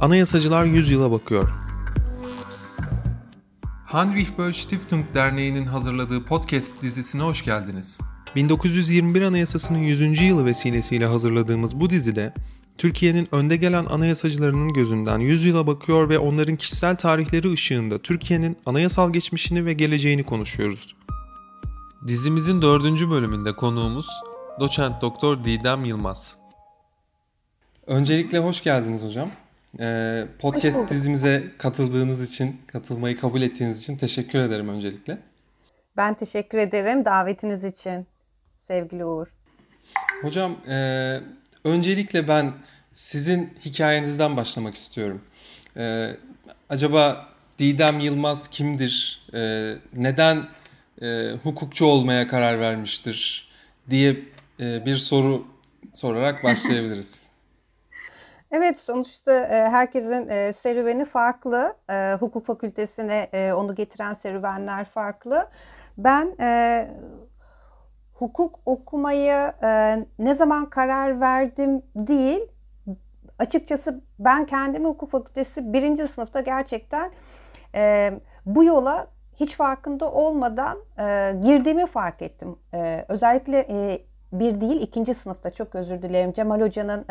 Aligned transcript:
Anayasacılar 0.00 0.64
100 0.64 0.90
yıla 0.90 1.10
bakıyor. 1.10 1.50
Heinrich 3.86 4.38
Böll 4.38 4.52
Stiftung 4.52 5.04
Derneği'nin 5.14 5.64
hazırladığı 5.64 6.24
podcast 6.24 6.82
dizisine 6.82 7.22
hoş 7.22 7.44
geldiniz. 7.44 8.00
1921 8.36 9.22
Anayasası'nın 9.22 9.78
100. 9.78 10.20
yılı 10.20 10.46
vesilesiyle 10.46 11.06
hazırladığımız 11.06 11.80
bu 11.80 11.90
dizide 11.90 12.34
Türkiye'nin 12.78 13.28
önde 13.32 13.56
gelen 13.56 13.86
anayasacılarının 13.86 14.72
gözünden 14.72 15.18
100 15.18 15.44
yıla 15.44 15.66
bakıyor 15.66 16.08
ve 16.08 16.18
onların 16.18 16.56
kişisel 16.56 16.96
tarihleri 16.96 17.52
ışığında 17.52 17.98
Türkiye'nin 17.98 18.56
anayasal 18.66 19.12
geçmişini 19.12 19.64
ve 19.66 19.72
geleceğini 19.72 20.24
konuşuyoruz. 20.24 20.96
Dizimizin 22.06 22.62
dördüncü 22.62 23.10
bölümünde 23.10 23.56
konuğumuz 23.56 24.06
doçent 24.60 25.02
doktor 25.02 25.44
Didem 25.44 25.84
Yılmaz. 25.84 26.36
Öncelikle 27.86 28.38
hoş 28.38 28.62
geldiniz 28.62 29.02
hocam. 29.02 29.30
Ee, 29.78 30.24
podcast 30.38 30.90
dizimize 30.90 31.44
katıldığınız 31.58 32.30
için, 32.30 32.60
katılmayı 32.66 33.20
kabul 33.20 33.42
ettiğiniz 33.42 33.80
için 33.80 33.96
teşekkür 33.96 34.38
ederim 34.38 34.68
öncelikle. 34.68 35.18
Ben 35.96 36.14
teşekkür 36.14 36.58
ederim 36.58 37.04
davetiniz 37.04 37.64
için 37.64 38.06
sevgili 38.68 39.04
Uğur. 39.04 39.26
Hocam 40.22 40.56
e, 40.68 41.20
öncelikle 41.64 42.28
ben 42.28 42.52
sizin 42.92 43.54
hikayenizden 43.64 44.36
başlamak 44.36 44.74
istiyorum. 44.74 45.22
E, 45.76 46.16
acaba 46.68 47.28
Didem 47.58 48.00
Yılmaz 48.00 48.48
kimdir? 48.48 49.26
E, 49.34 49.74
neden 49.96 50.46
e, 51.02 51.32
hukukçu 51.42 51.86
olmaya 51.86 52.28
karar 52.28 52.60
vermiştir 52.60 53.48
diye 53.90 54.16
e, 54.60 54.86
bir 54.86 54.96
soru 54.96 55.46
sorarak 55.94 56.44
başlayabiliriz. 56.44 57.26
Evet 58.52 58.78
sonuçta 58.78 59.32
e, 59.32 59.68
herkesin 59.68 60.28
e, 60.28 60.52
serüveni 60.52 61.04
farklı. 61.04 61.74
E, 61.90 62.16
hukuk 62.20 62.46
fakültesine 62.46 63.28
onu 63.56 63.74
getiren 63.74 64.14
serüvenler 64.14 64.84
farklı. 64.84 65.48
Ben 65.98 66.36
hukuk 68.14 68.60
okumayı 68.66 69.52
e, 69.62 69.98
ne 70.18 70.34
zaman 70.34 70.70
karar 70.70 71.20
verdim 71.20 71.82
değil, 71.96 72.40
açıkçası 73.38 74.00
ben 74.18 74.46
kendimi 74.46 74.88
hukuk 74.88 75.10
fakültesi 75.10 75.72
birinci 75.72 76.08
sınıfta 76.08 76.40
gerçekten 76.40 77.10
bu 78.46 78.64
yola 78.64 79.06
hiç 79.36 79.56
farkında 79.56 80.12
olmadan 80.12 80.78
girdiğimi 81.42 81.86
fark 81.86 82.22
ettim. 82.22 82.56
Özellikle 83.08 83.66
bir 84.32 84.60
değil 84.60 84.80
ikinci 84.80 85.14
sınıfta 85.14 85.50
çok 85.50 85.74
özür 85.74 86.02
dilerim 86.02 86.32
Cemal 86.32 86.60
Hoca'nın 86.60 87.04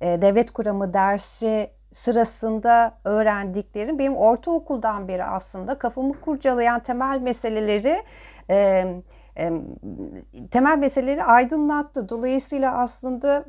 devlet 0.00 0.50
kuramı 0.50 0.94
dersi 0.94 1.70
sırasında 1.94 2.94
öğrendiklerim 3.04 3.98
benim 3.98 4.16
ortaokuldan 4.16 5.08
beri 5.08 5.24
aslında 5.24 5.78
kafamı 5.78 6.20
kurcalayan 6.20 6.80
temel 6.80 7.20
meseleleri 7.20 8.02
e, 8.50 8.86
e, 9.36 9.52
temel 10.50 10.78
meseleleri 10.78 11.24
aydınlattı. 11.24 12.08
Dolayısıyla 12.08 12.76
aslında 12.76 13.44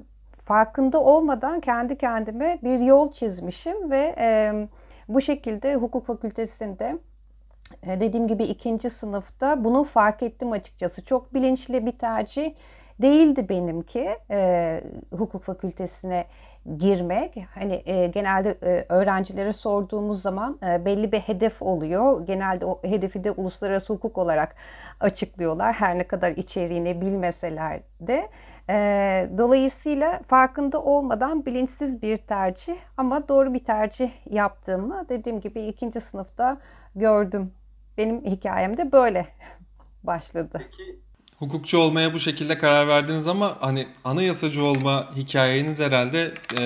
farkında 0.46 1.04
olmadan 1.04 1.60
kendi 1.60 1.98
kendime 1.98 2.60
bir 2.64 2.80
yol 2.80 3.12
çizmişim 3.12 3.92
ve 3.92 4.16
e, 4.18 4.54
bu 5.08 5.22
şekilde 5.22 5.76
hukuk 5.76 6.06
fakültesinde 6.06 6.98
e, 7.84 8.00
dediğim 8.00 8.28
gibi 8.28 8.44
ikinci 8.44 8.90
sınıfta 8.90 9.64
bunu 9.64 9.84
fark 9.84 10.24
ettim 10.24 10.52
açıkçası. 10.52 11.06
Çok 11.06 11.34
bilinçli 11.34 11.86
bir 11.86 11.92
tercih 11.92 12.54
değildi 13.02 13.50
benimki 13.50 14.18
e, 14.32 14.82
hukuk 15.12 15.44
fakültesine 15.44 16.26
girmek. 16.78 17.48
Hani 17.56 17.84
e, 17.86 18.08
genelde 18.08 18.58
e, 18.64 18.86
öğrencilere 18.90 19.54
sorduğumuz 19.54 20.22
zaman 20.22 20.60
e, 20.64 20.86
belli 20.86 21.12
bir 21.12 21.20
hedef 21.20 21.62
oluyor. 21.62 22.26
Genelde 22.26 22.66
o 22.66 22.80
hedefi 22.84 23.24
de 23.24 23.32
uluslararası 23.32 23.94
hukuk 23.94 24.18
olarak 24.18 24.56
açıklıyorlar. 25.00 25.74
Her 25.74 25.98
ne 25.98 26.04
kadar 26.08 26.32
içeriğini 26.32 27.02
bilmeseler 27.02 27.80
de. 28.02 28.30
E, 28.70 29.30
dolayısıyla 29.38 30.22
farkında 30.28 30.82
olmadan 30.84 31.46
bilinçsiz 31.46 32.02
bir 32.02 32.18
tercih 32.18 32.76
ama 32.98 33.28
doğru 33.28 33.54
bir 33.54 33.64
tercih 33.64 34.12
yaptığımı 34.30 35.06
dediğim 35.10 35.40
gibi 35.40 35.62
ikinci 35.62 36.02
sınıfta 36.02 36.58
gördüm. 36.96 37.52
Benim 37.98 38.26
hikayem 38.26 38.78
de 38.78 38.92
böyle 38.92 39.28
başladı. 40.04 40.62
Peki 40.62 41.05
hukukçu 41.46 41.78
olmaya 41.78 42.14
bu 42.14 42.20
şekilde 42.20 42.58
karar 42.58 42.88
verdiniz 42.88 43.28
ama 43.28 43.58
hani 43.60 43.88
anayasacı 44.04 44.66
olma 44.66 45.16
hikayeniz 45.16 45.80
herhalde 45.80 46.34
e, 46.60 46.64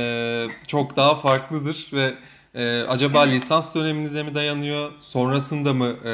çok 0.68 0.96
daha 0.96 1.16
farklıdır 1.16 1.92
ve 1.94 2.14
e, 2.56 2.82
acaba 2.82 3.22
lisans 3.22 3.76
döneminize 3.76 4.24
mi 4.24 4.36
dayanıyor? 4.36 4.92
Sonrasında 5.00 5.74
mı 5.74 5.88
e, 6.06 6.14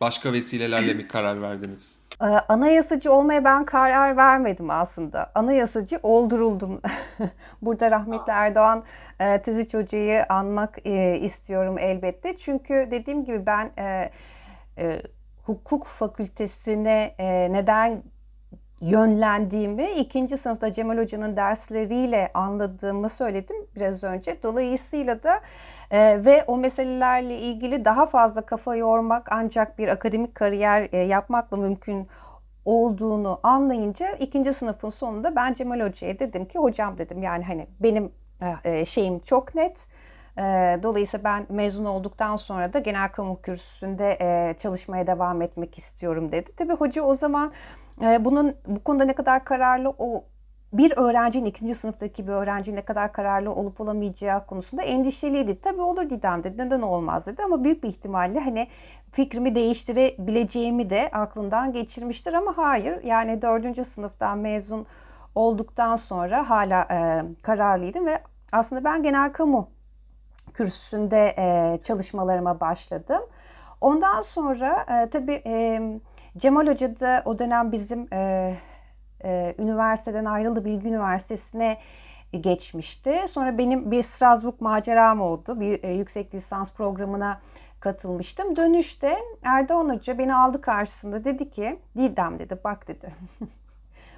başka 0.00 0.32
vesilelerle 0.32 0.94
mi 0.94 1.08
karar 1.08 1.42
verdiniz? 1.42 1.98
Ee, 2.22 2.24
anayasacı 2.24 3.12
olmaya 3.12 3.44
ben 3.44 3.64
karar 3.64 4.16
vermedim 4.16 4.70
aslında. 4.70 5.30
Anayasacı 5.34 6.00
olduruldum. 6.02 6.80
Burada 7.62 7.90
rahmetli 7.90 8.32
Erdoğan 8.32 8.84
e, 9.20 9.42
Tiziç 9.42 9.74
Hoca'yı 9.74 10.24
anmak 10.28 10.86
e, 10.86 11.18
istiyorum 11.18 11.78
elbette. 11.78 12.36
Çünkü 12.36 12.88
dediğim 12.90 13.24
gibi 13.24 13.46
ben 13.46 13.70
e, 13.78 14.10
hukuk 15.46 15.86
fakültesine 15.86 17.14
e, 17.18 17.52
neden 17.52 18.02
yönlendiğimi 18.80 19.90
ikinci 19.90 20.38
sınıfta 20.38 20.72
Cemal 20.72 20.98
Hoca'nın 20.98 21.36
dersleriyle 21.36 22.30
anladığımı 22.34 23.08
söyledim 23.08 23.56
biraz 23.76 24.04
önce. 24.04 24.42
Dolayısıyla 24.42 25.22
da 25.22 25.40
e, 25.90 26.24
ve 26.24 26.44
o 26.46 26.56
meselelerle 26.56 27.38
ilgili 27.38 27.84
daha 27.84 28.06
fazla 28.06 28.40
kafa 28.40 28.76
yormak 28.76 29.32
ancak 29.32 29.78
bir 29.78 29.88
akademik 29.88 30.34
kariyer 30.34 30.88
e, 30.92 30.98
yapmakla 30.98 31.56
mümkün 31.56 32.08
olduğunu 32.64 33.40
anlayınca 33.42 34.12
ikinci 34.12 34.54
sınıfın 34.54 34.90
sonunda 34.90 35.36
ben 35.36 35.54
Cemal 35.54 35.80
Hoca'ya 35.80 36.18
dedim 36.18 36.44
ki 36.44 36.58
hocam 36.58 36.98
dedim 36.98 37.22
yani 37.22 37.44
hani 37.44 37.66
benim 37.80 38.12
e, 38.64 38.86
şeyim 38.86 39.18
çok 39.18 39.54
net. 39.54 39.86
Dolayısıyla 40.82 41.24
ben 41.24 41.46
mezun 41.48 41.84
olduktan 41.84 42.36
sonra 42.36 42.72
da 42.72 42.78
genel 42.78 43.08
kamu 43.08 43.42
kürsüsünde 43.42 44.18
çalışmaya 44.58 45.06
devam 45.06 45.42
etmek 45.42 45.78
istiyorum 45.78 46.32
dedi. 46.32 46.50
Tabii 46.56 46.72
hoca 46.72 47.02
o 47.02 47.14
zaman 47.14 47.52
bunun 48.20 48.54
bu 48.66 48.84
konuda 48.84 49.04
ne 49.04 49.12
kadar 49.12 49.44
kararlı 49.44 49.94
o 49.98 50.24
bir 50.72 50.92
öğrencinin 50.96 51.44
ikinci 51.44 51.74
sınıftaki 51.74 52.26
bir 52.26 52.32
öğrenci 52.32 52.74
ne 52.74 52.82
kadar 52.82 53.12
kararlı 53.12 53.54
olup 53.54 53.80
olamayacağı 53.80 54.46
konusunda 54.46 54.82
endişeliydi. 54.82 55.60
Tabii 55.60 55.80
olur 55.80 56.10
Didem 56.10 56.44
dedi. 56.44 56.58
Neden 56.58 56.82
olmaz 56.82 57.26
dedi 57.26 57.42
ama 57.42 57.64
büyük 57.64 57.82
bir 57.82 57.88
ihtimalle 57.88 58.40
hani 58.40 58.68
fikrimi 59.12 59.54
değiştirebileceğimi 59.54 60.90
de 60.90 61.10
aklından 61.12 61.72
geçirmiştir 61.72 62.32
ama 62.32 62.56
hayır. 62.56 63.02
Yani 63.04 63.42
dördüncü 63.42 63.84
sınıftan 63.84 64.38
mezun 64.38 64.86
olduktan 65.34 65.96
sonra 65.96 66.50
hala 66.50 66.86
e, 66.90 67.24
kararlıydım 67.42 68.06
ve 68.06 68.22
aslında 68.52 68.84
ben 68.84 69.02
genel 69.02 69.32
kamu 69.32 69.73
kürsüsünde 70.54 71.34
e, 71.38 71.78
çalışmalarıma 71.82 72.60
başladım. 72.60 73.22
Ondan 73.80 74.22
sonra 74.22 74.86
e, 74.88 75.10
tabii 75.10 75.42
e, 75.46 75.82
Cemal 76.38 76.66
Hoca 76.66 77.00
da 77.00 77.22
o 77.24 77.38
dönem 77.38 77.72
bizim 77.72 78.08
e, 78.12 78.54
e, 79.24 79.54
üniversiteden 79.58 80.24
ayrıldı. 80.24 80.64
Bilgi 80.64 80.88
Üniversitesi'ne 80.88 81.78
geçmişti. 82.40 83.24
Sonra 83.28 83.58
benim 83.58 83.90
bir 83.90 84.02
Strasbourg 84.02 84.60
maceram 84.60 85.20
oldu. 85.20 85.60
Bir 85.60 85.84
e, 85.84 85.92
yüksek 85.92 86.34
lisans 86.34 86.72
programına 86.72 87.40
katılmıştım. 87.80 88.56
Dönüşte 88.56 89.18
Erdoğan 89.42 89.88
Hoca 89.88 90.18
beni 90.18 90.34
aldı 90.34 90.60
karşısında 90.60 91.24
dedi 91.24 91.50
ki 91.50 91.78
Didem 91.96 92.38
dedi 92.38 92.58
bak 92.64 92.88
dedi. 92.88 93.14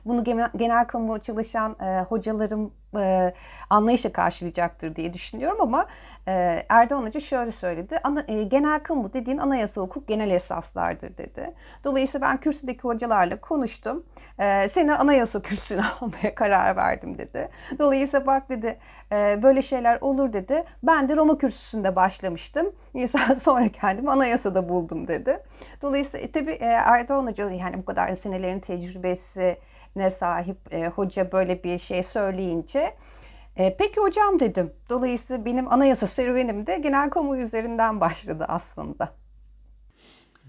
Bunu 0.06 0.24
genel, 0.24 0.50
genel 0.56 0.84
kamu 0.84 1.18
çalışan 1.18 1.76
e, 1.80 2.00
hocalarım 2.00 2.72
e, 2.96 3.34
anlayışla 3.70 4.12
karşılayacaktır 4.12 4.96
diye 4.96 5.14
düşünüyorum 5.14 5.60
ama 5.60 5.86
e, 6.28 6.66
Erdoğan 6.68 7.06
Hoca 7.06 7.20
şöyle 7.20 7.50
söyledi. 7.50 8.00
Ana, 8.04 8.24
e, 8.28 8.42
genel 8.42 8.80
kamu 8.80 9.12
dediğin 9.12 9.38
anayasa 9.38 9.80
hukuk 9.80 10.08
genel 10.08 10.30
esaslardır 10.30 11.16
dedi. 11.16 11.54
Dolayısıyla 11.84 12.28
ben 12.28 12.36
kürsüdeki 12.36 12.80
hocalarla 12.80 13.40
konuştum. 13.40 14.04
E, 14.38 14.68
seni 14.68 14.94
anayasa 14.94 15.42
kürsüsüne 15.42 15.82
almaya 16.00 16.34
karar 16.34 16.76
verdim 16.76 17.18
dedi. 17.18 17.48
Dolayısıyla 17.78 18.26
bak 18.26 18.48
dedi 18.48 18.78
e, 19.12 19.42
böyle 19.42 19.62
şeyler 19.62 19.98
olur 20.00 20.32
dedi. 20.32 20.64
Ben 20.82 21.08
de 21.08 21.16
Roma 21.16 21.38
kürsüsünde 21.38 21.96
başlamıştım. 21.96 22.72
Sonra 23.40 23.68
kendimi 23.68 24.10
anayasada 24.10 24.68
buldum 24.68 25.08
dedi. 25.08 25.38
Dolayısıyla 25.82 26.26
e, 26.26 26.32
tabii 26.32 26.52
e, 26.52 26.64
Erdoğan 26.66 27.26
Hoca 27.26 27.50
yani 27.50 27.78
bu 27.78 27.84
kadar 27.84 28.14
senelerin 28.16 28.60
tecrübesi 28.60 29.58
ne 29.96 30.10
sahip 30.10 30.72
e, 30.74 30.88
hoca 30.88 31.32
böyle 31.32 31.64
bir 31.64 31.78
şey 31.78 32.02
söyleyince 32.02 32.96
e, 33.56 33.76
peki 33.76 34.00
hocam 34.00 34.40
dedim. 34.40 34.72
Dolayısıyla 34.90 35.44
benim 35.44 35.72
anayasa 35.72 36.06
serüvenim 36.06 36.66
de 36.66 36.78
genel 36.78 37.10
kamu 37.10 37.36
üzerinden 37.36 38.00
başladı 38.00 38.44
aslında. 38.48 39.14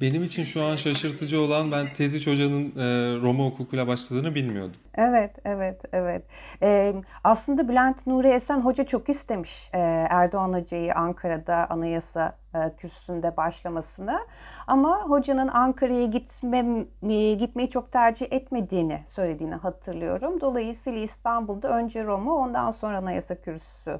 Benim 0.02 0.24
için 0.24 0.44
şu 0.44 0.64
an 0.66 0.76
şaşırtıcı 0.76 1.42
olan 1.42 1.72
ben 1.72 1.94
Teziç 1.94 2.28
Hoca'nın 2.28 2.66
e, 2.66 2.86
Roma 3.22 3.46
hukukuyla 3.46 3.88
başladığını 3.88 4.36
bilmiyordum. 4.36 4.76
Evet, 4.96 5.36
evet, 5.46 5.82
evet. 5.94 6.24
Ee, 6.62 6.94
aslında 7.24 7.68
Bülent 7.68 8.08
Nuri 8.08 8.28
Esen 8.28 8.62
Hoca 8.62 8.84
çok 8.84 9.10
istemiş 9.10 9.70
e, 9.74 9.78
Erdoğan 10.10 10.54
Hoca'yı 10.54 10.96
Ankara'da 10.96 11.70
anayasa 11.70 12.38
e, 12.56 12.76
kürsüsünde 12.78 13.38
başlamasını. 13.38 14.20
Ama 14.68 15.02
hocanın 15.02 15.48
Ankara'ya 15.48 16.06
gitmem, 16.06 16.88
e, 17.10 17.34
gitmeyi 17.34 17.70
çok 17.70 17.92
tercih 17.92 18.28
etmediğini 18.32 19.04
söylediğini 19.08 19.56
hatırlıyorum. 19.56 20.42
Dolayısıyla 20.42 21.00
İstanbul'da 21.00 21.78
önce 21.78 22.04
Roma 22.04 22.36
ondan 22.36 22.72
sonra 22.72 22.98
anayasa 22.98 23.36
kürsüsü 23.36 24.00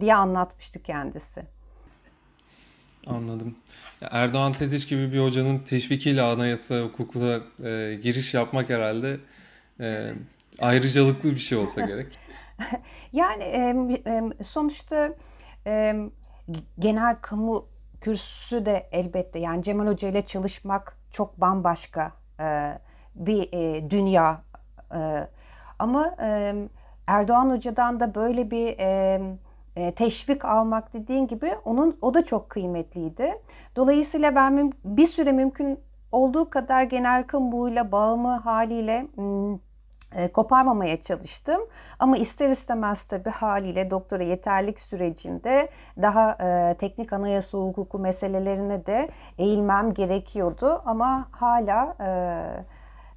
diye 0.00 0.14
anlatmıştı 0.14 0.82
kendisi. 0.82 1.59
Anladım. 3.06 3.54
Erdoğan 4.00 4.52
Teziç 4.52 4.88
gibi 4.88 5.12
bir 5.12 5.18
hocanın 5.18 5.58
teşvikiyle 5.58 6.22
anayasa 6.22 6.80
hukukuna 6.80 7.40
e, 7.64 7.94
giriş 8.02 8.34
yapmak 8.34 8.70
herhalde 8.70 9.16
e, 9.80 10.12
ayrıcalıklı 10.58 11.30
bir 11.30 11.40
şey 11.40 11.58
olsa 11.58 11.86
gerek. 11.86 12.18
yani 13.12 13.44
e, 14.06 14.44
sonuçta 14.44 15.14
e, 15.66 15.94
genel 16.78 17.16
kamu 17.22 17.66
kürsüsü 18.00 18.66
de 18.66 18.88
elbette 18.92 19.38
yani 19.38 19.62
Cemal 19.62 19.86
Hoca 19.86 20.08
ile 20.08 20.26
çalışmak 20.26 20.96
çok 21.12 21.40
bambaşka 21.40 22.12
e, 22.40 22.78
bir 23.14 23.52
e, 23.52 23.90
dünya. 23.90 24.42
E, 24.94 25.28
ama 25.78 26.16
e, 26.22 26.54
Erdoğan 27.06 27.50
Hoca'dan 27.50 28.00
da 28.00 28.14
böyle 28.14 28.50
bir 28.50 28.78
e, 28.78 29.20
e, 29.76 29.92
teşvik 29.94 30.44
almak 30.44 30.92
dediğin 30.92 31.26
gibi 31.26 31.54
onun 31.64 31.98
o 32.02 32.14
da 32.14 32.24
çok 32.24 32.50
kıymetliydi. 32.50 33.34
Dolayısıyla 33.76 34.34
ben 34.34 34.72
bir 34.84 35.06
süre 35.06 35.32
mümkün 35.32 35.78
olduğu 36.12 36.50
kadar 36.50 36.82
genel 36.82 37.26
kamuoyuyla 37.26 37.92
bağımı 37.92 38.36
haliyle 38.36 39.06
e, 40.14 40.28
koparmamaya 40.28 41.02
çalıştım. 41.02 41.60
Ama 41.98 42.16
ister 42.16 42.50
istemez 42.50 43.02
tabii 43.02 43.30
haliyle 43.30 43.90
doktora 43.90 44.22
yeterlik 44.22 44.80
sürecinde 44.80 45.68
daha 46.02 46.32
e, 46.32 46.74
teknik 46.74 47.12
anayasa 47.12 47.58
hukuku 47.58 47.98
meselelerine 47.98 48.86
de 48.86 49.08
eğilmem 49.38 49.94
gerekiyordu. 49.94 50.82
Ama 50.84 51.28
hala 51.30 51.96
e, 52.00 52.08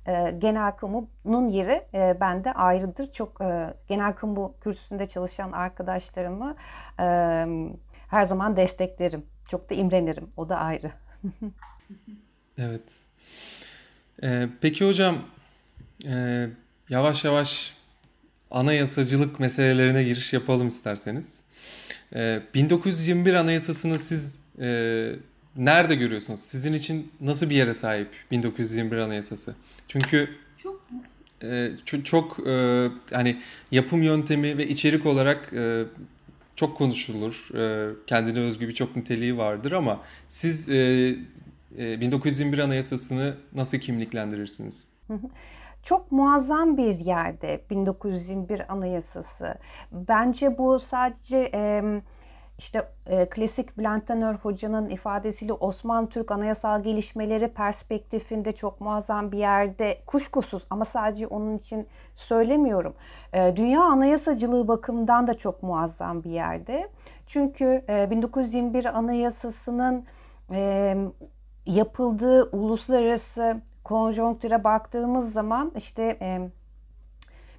e, 0.08 0.36
genel 0.40 0.72
kamunun 0.72 1.48
yeri 1.50 1.84
e, 1.94 2.18
bende 2.20 2.54
ayrıdır. 2.54 3.12
Çok 3.14 3.42
e, 3.42 3.74
genel 3.88 4.14
kamu 4.14 4.56
kürsüsünde 4.62 5.08
çalışan 5.08 5.52
arkadaşlarımı 5.52 6.56
e, 7.00 7.06
her 8.08 8.24
zaman 8.24 8.56
desteklerim. 8.56 9.26
Çok 9.50 9.70
da 9.70 9.76
imrenirim. 9.76 10.30
O 10.38 10.50
da 10.50 10.58
ayrı. 10.58 10.92
evet. 12.58 12.82
Ee, 14.24 14.50
peki 14.62 14.88
hocam 14.88 15.26
e, 16.08 16.48
yavaş 16.90 17.26
yavaş 17.26 17.74
anayasacılık 18.52 19.40
meselelerine 19.40 20.04
giriş 20.04 20.34
yapalım 20.34 20.68
isterseniz. 20.68 21.42
Ee, 22.16 22.42
1921 22.54 23.34
Anayasası'nı 23.34 24.00
siz 24.00 24.40
e, 24.60 25.10
nerede 25.56 25.96
görüyorsunuz? 25.96 26.40
Sizin 26.40 26.74
için 26.74 27.12
nasıl 27.22 27.50
bir 27.50 27.56
yere 27.56 27.74
sahip 27.74 28.10
1921 28.32 28.98
Anayasası? 28.98 29.56
Çünkü 29.88 30.30
çok 30.58 30.82
e, 31.44 31.72
çok, 32.04 32.48
e, 32.48 32.88
hani 33.12 33.42
yapım 33.72 34.04
yöntemi 34.04 34.58
ve 34.58 34.68
içerik 34.68 35.06
olarak 35.06 35.54
e, 35.54 35.84
çok 36.56 36.78
konuşulur. 36.78 37.50
E, 37.56 37.94
kendine 38.08 38.40
özgü 38.40 38.68
birçok 38.68 38.96
niteliği 38.96 39.38
vardır 39.38 39.72
ama 39.72 40.02
siz 40.30 40.70
e, 40.70 40.76
e, 41.78 42.02
1921 42.02 42.60
Anayasası'nı 42.60 43.34
nasıl 43.54 43.78
kimliklendirirsiniz? 43.78 44.88
Çok 45.86 46.12
muazzam 46.12 46.78
bir 46.78 47.00
yerde 47.00 47.62
1921 47.70 48.74
Anayasası. 48.74 49.56
Bence 49.92 50.58
bu 50.58 50.80
sadece 50.80 51.52
e, 51.54 51.84
işte 52.58 52.88
e, 53.08 53.26
klasik 53.30 53.78
Bülent 53.78 54.08
Tanör 54.08 54.36
Hoca'nın 54.36 54.90
ifadesiyle 54.90 55.54
Osmanlı 55.54 56.10
Türk 56.10 56.32
anayasal 56.32 56.84
gelişmeleri 56.84 57.48
perspektifinde 57.48 58.52
çok 58.52 58.82
muazzam 58.82 59.32
bir 59.32 59.38
yerde 59.38 60.02
kuşkusuz 60.06 60.64
ama 60.70 60.86
sadece 60.86 61.28
onun 61.28 61.58
için 61.58 61.88
söylemiyorum. 62.16 62.94
E, 63.34 63.54
dünya 63.56 63.82
anayasacılığı 63.82 64.68
bakımından 64.68 65.28
da 65.28 65.38
çok 65.38 65.64
muazzam 65.64 66.24
bir 66.24 66.32
yerde. 66.32 66.90
Çünkü 67.28 67.84
e, 67.90 68.10
1921 68.12 68.86
Anayasası'nın 68.86 70.06
e, 70.52 70.96
yapıldığı 71.66 72.44
uluslararası 72.44 73.62
konjonktüre 73.84 74.64
baktığımız 74.64 75.34
zaman 75.34 75.72
işte 75.76 76.18
e, 76.22 76.50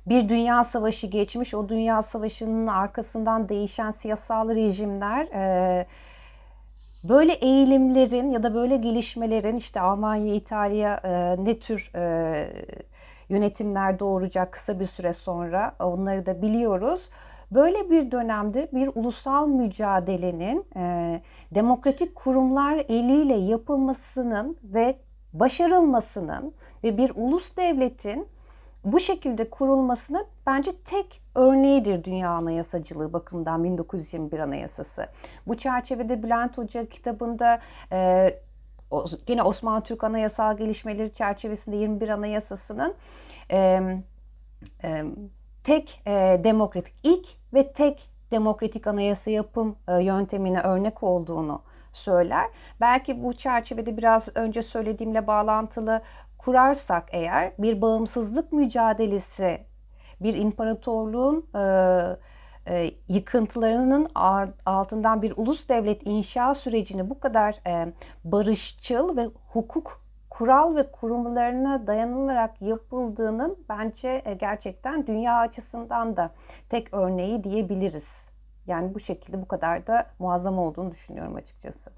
bir 0.07 0.29
dünya 0.29 0.65
savaşı 0.65 1.07
geçmiş. 1.07 1.55
O 1.55 1.69
dünya 1.69 2.03
savaşının 2.03 2.67
arkasından 2.67 3.49
değişen 3.49 3.91
siyasal 3.91 4.49
rejimler 4.49 5.27
e, 5.27 5.87
böyle 7.05 7.33
eğilimlerin 7.33 8.31
ya 8.31 8.43
da 8.43 8.55
böyle 8.55 8.77
gelişmelerin 8.77 9.57
işte 9.57 9.81
Almanya, 9.81 10.35
İtalya 10.35 11.01
e, 11.05 11.45
ne 11.45 11.59
tür 11.59 11.91
e, 11.95 12.51
yönetimler 13.29 13.99
doğuracak 13.99 14.53
kısa 14.53 14.81
bir 14.81 14.87
süre 14.87 15.13
sonra 15.13 15.75
onları 15.79 16.27
da 16.27 16.43
biliyoruz. 16.43 17.09
Böyle 17.51 17.91
bir 17.91 18.11
dönemde 18.11 18.69
bir 18.73 18.91
ulusal 18.95 19.49
mücadelenin 19.49 20.65
e, 20.77 21.21
demokratik 21.55 22.15
kurumlar 22.15 22.85
eliyle 22.89 23.35
yapılmasının 23.35 24.57
ve 24.65 24.97
başarılmasının 25.33 26.55
ve 26.85 26.97
bir 26.97 27.13
ulus 27.15 27.57
devletin 27.57 28.29
bu 28.85 29.01
şekilde 29.01 29.51
kurulmasının 29.51 30.27
bence 30.47 30.73
tek 30.85 31.23
örneğidir 31.35 32.05
dünya 32.05 32.31
anayasacılığı 32.31 33.13
bakımından 33.13 33.65
1921 33.65 34.39
Anayasası. 34.39 35.07
Bu 35.47 35.57
çerçevede 35.57 36.23
Bülent 36.23 36.59
Hoca 36.59 36.89
kitabında 36.89 37.61
e, 37.93 38.31
yine 39.29 39.43
Osmanlı 39.43 39.83
Türk 39.83 40.05
anayasal 40.05 40.57
gelişmeleri 40.57 41.13
çerçevesinde 41.13 41.77
21 41.77 42.09
Anayasası'nın 42.09 42.95
e, 43.51 43.81
e, 44.85 45.05
tek 45.65 46.03
e, 46.07 46.41
demokratik 46.45 46.95
ilk 47.03 47.29
ve 47.55 47.73
tek 47.73 48.11
demokratik 48.31 48.87
anayasa 48.87 49.31
yapım 49.31 49.77
e, 49.89 50.05
yöntemine 50.05 50.61
örnek 50.61 51.03
olduğunu 51.03 51.63
söyler. 51.93 52.51
Belki 52.81 53.25
bu 53.25 53.35
çerçevede 53.35 53.97
biraz 53.97 54.29
önce 54.35 54.63
söylediğimle 54.63 55.27
bağlantılı 55.27 56.03
kurarsak 56.45 57.09
eğer 57.13 57.53
bir 57.59 57.81
bağımsızlık 57.81 58.53
mücadelesi, 58.53 59.61
bir 60.21 60.35
imparatorluğun 60.35 61.47
e, 61.55 61.63
e, 62.69 62.91
yıkıntılarının 63.09 64.09
altından 64.67 65.23
bir 65.23 65.33
ulus 65.37 65.69
devlet 65.69 66.07
inşa 66.07 66.55
sürecini 66.55 67.11
bu 67.11 67.21
kadar 67.21 67.55
e, 67.67 67.93
barışçıl 68.25 69.17
ve 69.17 69.29
hukuk 69.49 70.01
kural 70.31 70.77
ve 70.77 70.91
kurumlarına 70.91 71.87
dayanılarak 71.87 72.63
yapıldığının 72.63 73.57
bence 73.69 74.23
e, 74.25 74.35
gerçekten 74.35 75.07
dünya 75.07 75.39
açısından 75.39 76.17
da 76.17 76.31
tek 76.69 76.95
örneği 76.95 77.45
diyebiliriz. 77.45 78.29
Yani 78.67 78.95
bu 78.95 79.01
şekilde 79.01 79.43
bu 79.43 79.49
kadar 79.49 79.87
da 79.87 80.07
muazzam 80.19 80.59
olduğunu 80.59 80.91
düşünüyorum 80.91 81.35
açıkçası. 81.35 81.91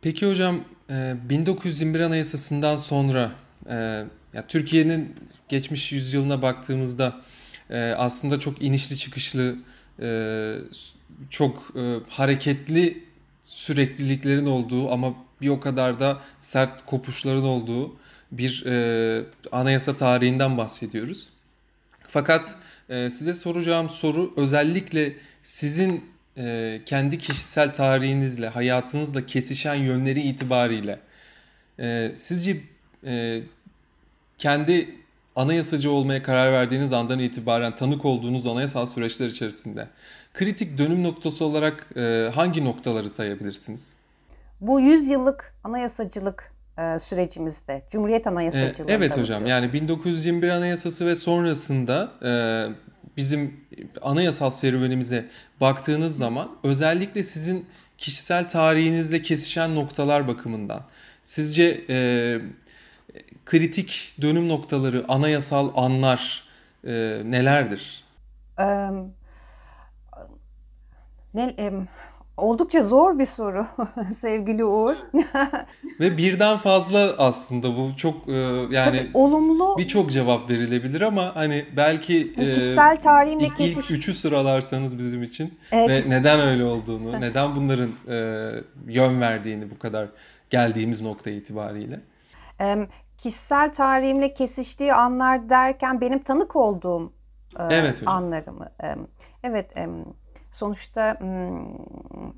Peki 0.00 0.28
hocam 0.28 0.60
1921 0.88 2.00
e, 2.00 2.04
Anayasası'ndan 2.04 2.76
sonra 2.76 3.30
e, 3.68 3.74
ya 4.34 4.46
Türkiye'nin 4.48 5.14
geçmiş 5.48 5.92
yüzyılına 5.92 6.42
baktığımızda 6.42 7.20
e, 7.70 7.78
aslında 7.78 8.40
çok 8.40 8.62
inişli 8.62 8.96
çıkışlı, 8.96 9.56
çok 11.30 11.72
hareketli 12.08 13.04
sürekliliklerin 13.42 14.46
olduğu 14.46 14.92
ama 14.92 15.14
bir 15.40 15.48
o 15.48 15.60
kadar 15.60 16.00
da 16.00 16.20
sert 16.40 16.86
kopuşların 16.86 17.44
olduğu 17.44 17.96
bir 18.32 18.64
anayasa 19.52 19.96
tarihinden 19.96 20.58
bahsediyoruz. 20.58 21.28
Fakat 22.08 22.54
size 22.88 23.34
soracağım 23.34 23.90
soru 23.90 24.32
özellikle 24.36 25.16
sizin 25.42 26.04
e, 26.38 26.80
kendi 26.86 27.18
kişisel 27.18 27.74
tarihinizle, 27.74 28.48
hayatınızla 28.48 29.26
kesişen 29.26 29.74
yönleri 29.74 30.20
itibariyle 30.20 30.98
e, 31.78 32.12
sizce 32.14 32.56
e, 33.04 33.42
kendi 34.38 34.94
anayasacı 35.36 35.90
olmaya 35.90 36.22
karar 36.22 36.52
verdiğiniz 36.52 36.92
andan 36.92 37.18
itibaren 37.18 37.76
tanık 37.76 38.04
olduğunuz 38.04 38.46
anayasal 38.46 38.86
süreçler 38.86 39.26
içerisinde 39.26 39.88
kritik 40.34 40.78
dönüm 40.78 41.04
noktası 41.04 41.44
olarak 41.44 41.86
e, 41.96 42.30
hangi 42.34 42.64
noktaları 42.64 43.10
sayabilirsiniz? 43.10 43.96
Bu 44.60 44.80
100 44.80 45.08
yıllık 45.08 45.54
anayasacılık 45.64 46.52
e, 46.78 46.98
sürecimizde, 46.98 47.82
Cumhuriyet 47.90 48.26
Anayasacılığı. 48.26 48.90
E, 48.90 48.94
evet 48.94 49.18
hocam, 49.18 49.46
yani 49.46 49.72
1921 49.72 50.48
Anayasası 50.48 51.06
ve 51.06 51.16
sonrasında 51.16 52.12
e, 52.22 52.30
bizim 53.16 53.60
anayasal 54.02 54.50
serüvenimize 54.50 55.28
baktığınız 55.60 56.16
zaman 56.16 56.50
özellikle 56.62 57.22
sizin 57.22 57.66
kişisel 57.98 58.48
tarihinizle 58.48 59.22
kesişen 59.22 59.74
noktalar 59.74 60.28
bakımından 60.28 60.82
Sizce 61.26 61.84
e, 61.88 62.38
kritik 63.44 64.14
dönüm 64.20 64.48
noktaları, 64.48 65.04
anayasal 65.08 65.70
anlar 65.74 66.44
e, 66.84 66.92
nelerdir? 67.24 68.04
Ee, 68.58 68.88
ne, 71.34 71.54
e, 71.58 71.72
oldukça 72.36 72.82
zor 72.82 73.18
bir 73.18 73.26
soru 73.26 73.66
sevgili 74.18 74.64
Uğur. 74.64 74.96
Ve 76.00 76.16
birden 76.16 76.58
fazla 76.58 77.14
aslında 77.18 77.76
bu 77.76 77.90
çok 77.96 78.28
e, 78.28 78.32
yani 78.70 78.70
Tabii, 78.70 79.10
olumlu 79.14 79.78
birçok 79.78 80.10
cevap 80.10 80.50
verilebilir 80.50 81.00
ama 81.00 81.36
hani 81.36 81.64
belki 81.76 82.34
e, 82.38 82.54
kişisel 82.54 83.02
tarihimle 83.02 83.44
ilk, 83.46 83.60
ilk 83.60 83.90
üçü 83.90 84.14
sıralarsanız 84.14 84.98
bizim 84.98 85.22
için 85.22 85.54
Evet, 85.72 85.88
ve 85.88 85.96
kişisel- 85.98 86.10
neden 86.10 86.40
öyle 86.40 86.64
olduğunu, 86.64 87.20
neden 87.20 87.56
bunların 87.56 87.90
e, 88.08 88.50
yön 88.86 89.20
verdiğini 89.20 89.70
bu 89.70 89.78
kadar 89.78 90.08
geldiğimiz 90.50 91.02
nokta 91.02 91.30
itibariyle. 91.30 92.00
Kişisel 93.18 93.74
tarihimle 93.74 94.34
kesiştiği 94.34 94.94
anlar 94.94 95.48
derken 95.48 96.00
benim 96.00 96.18
tanık 96.22 96.56
olduğum 96.56 97.12
e, 97.58 97.62
Evet 97.70 98.02
hocam. 98.02 98.14
anlarımı. 98.14 98.68
Evet, 99.42 99.72
sonuçta 100.52 101.16
mm, 101.20 102.32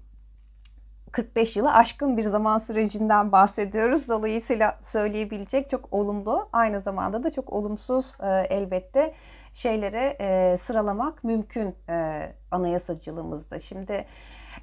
45 1.12 1.56
yılı 1.56 1.72
aşkın 1.72 2.16
bir 2.16 2.24
zaman 2.24 2.58
sürecinden 2.58 3.32
bahsediyoruz. 3.32 4.08
Dolayısıyla 4.08 4.78
söyleyebilecek 4.82 5.70
çok 5.70 5.92
olumlu, 5.92 6.48
aynı 6.52 6.80
zamanda 6.80 7.22
da 7.22 7.30
çok 7.30 7.52
olumsuz 7.52 8.16
e, 8.22 8.26
elbette 8.28 9.14
şeylere 9.54 10.16
e, 10.20 10.56
sıralamak 10.56 11.24
mümkün 11.24 11.74
e, 11.88 12.32
anayasacılığımızda. 12.50 13.60
Şimdi 13.60 14.06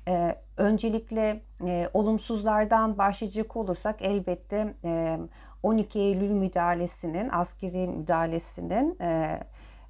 e, 0.08 0.36
öncelikle 0.58 1.42
e, 1.66 1.90
olumsuzlardan 1.94 2.98
başlayacak 2.98 3.56
olursak 3.56 4.02
elbette 4.02 4.74
e, 4.84 5.20
12 5.66 6.00
Eylül 6.00 6.32
müdahalesinin, 6.32 7.30
askeri 7.30 7.88
müdahalesinin 7.88 9.00
e, 9.02 9.40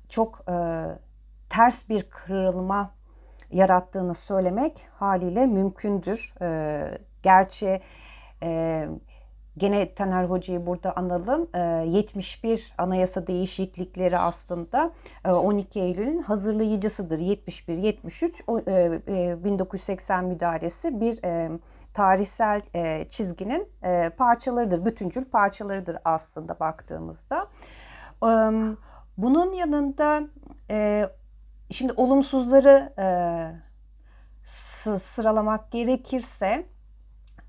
çok 0.09 0.43
e, 0.49 0.55
ters 1.49 1.89
bir 1.89 2.03
kırılma 2.03 2.91
yarattığını 3.51 4.15
söylemek 4.15 4.87
haliyle 4.99 5.45
mümkündür. 5.45 6.33
E, 6.41 6.81
gerçi 7.23 7.81
e, 8.43 8.87
gene 9.57 9.95
Taner 9.95 10.25
Hoca'yı 10.25 10.65
burada 10.65 10.95
analım. 10.95 11.47
E, 11.53 11.59
71 11.87 12.73
anayasa 12.77 13.27
değişiklikleri 13.27 14.17
aslında 14.17 14.91
e, 15.25 15.31
12 15.31 15.79
Eylül'ün 15.79 16.21
hazırlayıcısıdır. 16.21 17.19
71-73 17.19 18.43
o, 18.47 18.59
e, 18.59 19.01
e, 19.07 19.43
1980 19.43 20.25
müdahalesi 20.25 21.01
bir 21.01 21.23
e, 21.23 21.51
tarihsel 21.95 22.61
e, 22.75 23.07
çizginin 23.09 23.69
e, 23.83 24.09
parçalarıdır. 24.09 24.85
Bütüncül 24.85 25.25
parçalarıdır 25.25 25.97
aslında 26.05 26.59
baktığımızda. 26.59 27.47
E, 28.23 28.29
bunun 29.17 29.53
yanında 29.53 30.21
e, 30.69 31.09
şimdi 31.71 31.93
olumsuzları 31.95 32.93
e, 32.99 33.07
sı- 34.43 34.99
sıralamak 34.99 35.71
gerekirse 35.71 36.65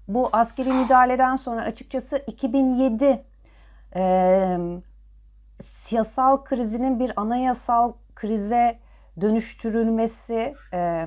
bu 0.09 0.29
askeri 0.33 0.73
müdahaleden 0.73 1.37
sonra 1.37 1.63
açıkçası 1.63 2.25
2007 2.27 3.25
e, 3.97 4.59
siyasal 5.63 6.45
krizinin 6.45 7.01
bir 7.01 7.13
anayasal 7.17 7.93
krize 8.15 8.79
dönüştürülmesi 9.21 10.55
e, 10.73 11.07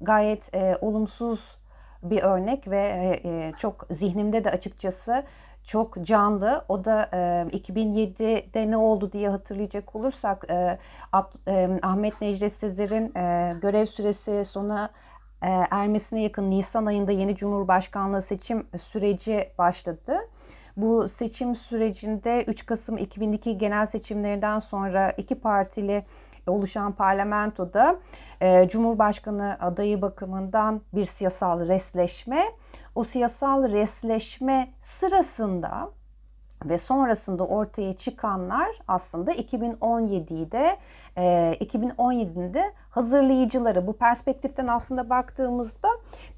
gayet 0.00 0.54
e, 0.54 0.78
olumsuz 0.80 1.57
bir 2.02 2.22
örnek 2.22 2.70
ve 2.70 2.80
e, 3.24 3.28
e, 3.28 3.52
çok 3.58 3.86
zihnimde 3.90 4.44
de 4.44 4.50
açıkçası 4.50 5.24
çok 5.64 6.02
canlı. 6.02 6.64
O 6.68 6.84
da 6.84 7.08
e, 7.12 7.16
2007'de 7.58 8.70
ne 8.70 8.76
oldu 8.76 9.12
diye 9.12 9.28
hatırlayacak 9.28 9.96
olursak 9.96 10.44
e, 10.50 10.78
Ab- 11.12 11.48
e, 11.48 11.80
Ahmet 11.82 12.20
Necdet 12.20 12.52
Sezer'in 12.52 13.14
e, 13.16 13.54
görev 13.60 13.86
süresi 13.86 14.44
sona 14.44 14.90
e, 15.42 15.48
ermesine 15.70 16.22
yakın 16.22 16.50
Nisan 16.50 16.86
ayında 16.86 17.12
yeni 17.12 17.36
Cumhurbaşkanlığı 17.36 18.22
seçim 18.22 18.66
süreci 18.78 19.48
başladı. 19.58 20.18
Bu 20.76 21.08
seçim 21.08 21.56
sürecinde 21.56 22.44
3 22.44 22.66
Kasım 22.66 22.98
2002 22.98 23.58
genel 23.58 23.86
seçimlerinden 23.86 24.58
sonra 24.58 25.10
iki 25.10 25.34
partili 25.34 26.04
oluşan 26.50 26.92
parlamentoda 26.92 27.96
e, 28.40 28.68
Cumhurbaşkanı 28.68 29.56
adayı 29.60 30.02
bakımından 30.02 30.80
bir 30.94 31.06
siyasal 31.06 31.68
resleşme. 31.68 32.44
O 32.94 33.04
siyasal 33.04 33.72
resleşme 33.72 34.68
sırasında 34.80 35.90
ve 36.64 36.78
sonrasında 36.78 37.46
ortaya 37.46 37.96
çıkanlar 37.96 38.68
aslında 38.88 39.32
2017'de 39.32 40.76
e, 41.16 41.22
2017'nin 41.60 42.54
de 42.54 42.72
hazırlayıcıları. 42.90 43.86
Bu 43.86 43.92
perspektiften 43.92 44.66
aslında 44.66 45.10
baktığımızda 45.10 45.88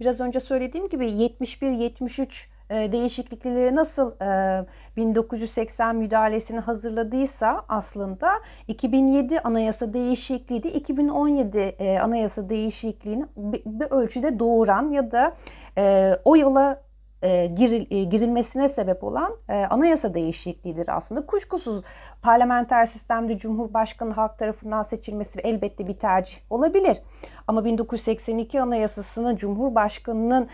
biraz 0.00 0.20
önce 0.20 0.40
söylediğim 0.40 0.88
gibi 0.88 1.06
71-73 1.06 2.22
e, 2.22 2.26
değişiklikleri 2.70 3.74
nasıl 3.74 4.12
e, 4.22 4.66
1980 4.96 5.96
müdahalesini 5.96 6.60
hazırladıysa 6.60 7.64
aslında 7.68 8.30
2007 8.68 9.40
anayasa 9.40 9.92
değişikliği 9.92 10.62
de 10.62 10.72
2017 10.72 11.58
e, 11.58 11.98
anayasa 11.98 12.48
değişikliğini 12.48 13.26
bir, 13.36 13.90
ölçüde 13.90 14.38
doğuran 14.38 14.90
ya 14.90 15.12
da 15.12 15.36
e, 15.78 16.16
o 16.24 16.36
yola 16.36 16.82
e, 17.22 17.46
giril, 17.46 17.86
e, 17.90 18.04
girilmesine 18.04 18.68
sebep 18.68 19.04
olan 19.04 19.36
e, 19.48 19.54
anayasa 19.54 20.14
değişikliğidir 20.14 20.96
aslında. 20.96 21.26
Kuşkusuz 21.26 21.84
parlamenter 22.22 22.86
sistemde 22.86 23.38
Cumhurbaşkanı 23.38 24.12
halk 24.12 24.38
tarafından 24.38 24.82
seçilmesi 24.82 25.40
elbette 25.40 25.86
bir 25.86 25.94
tercih 25.94 26.36
olabilir. 26.50 26.98
Ama 27.46 27.64
1982 27.64 28.60
anayasasının 28.60 29.36
Cumhurbaşkanı'nın 29.36 30.48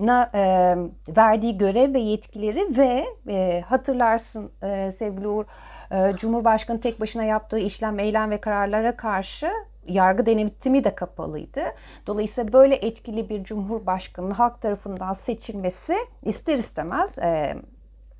na 0.00 0.30
e, 0.34 0.76
verdiği 1.16 1.58
görev 1.58 1.94
ve 1.94 2.00
yetkileri 2.00 2.76
ve 2.76 3.06
e, 3.28 3.64
hatırlarsın 3.66 4.50
e, 4.62 4.92
sevgili 4.92 5.28
Uğur 5.28 5.44
e, 5.92 6.16
Cumhurbaşkanı 6.16 6.80
tek 6.80 7.00
başına 7.00 7.24
yaptığı 7.24 7.58
işlem, 7.58 7.98
eylem 7.98 8.30
ve 8.30 8.40
kararlara 8.40 8.96
karşı 8.96 9.50
yargı 9.88 10.26
denetimi 10.26 10.84
de 10.84 10.94
kapalıydı. 10.94 11.62
Dolayısıyla 12.06 12.52
böyle 12.52 12.74
etkili 12.74 13.28
bir 13.28 13.44
cumhurbaşkanının 13.44 14.34
halk 14.34 14.62
tarafından 14.62 15.12
seçilmesi 15.12 15.94
ister 16.22 16.58
istemez 16.58 17.18
e, 17.18 17.56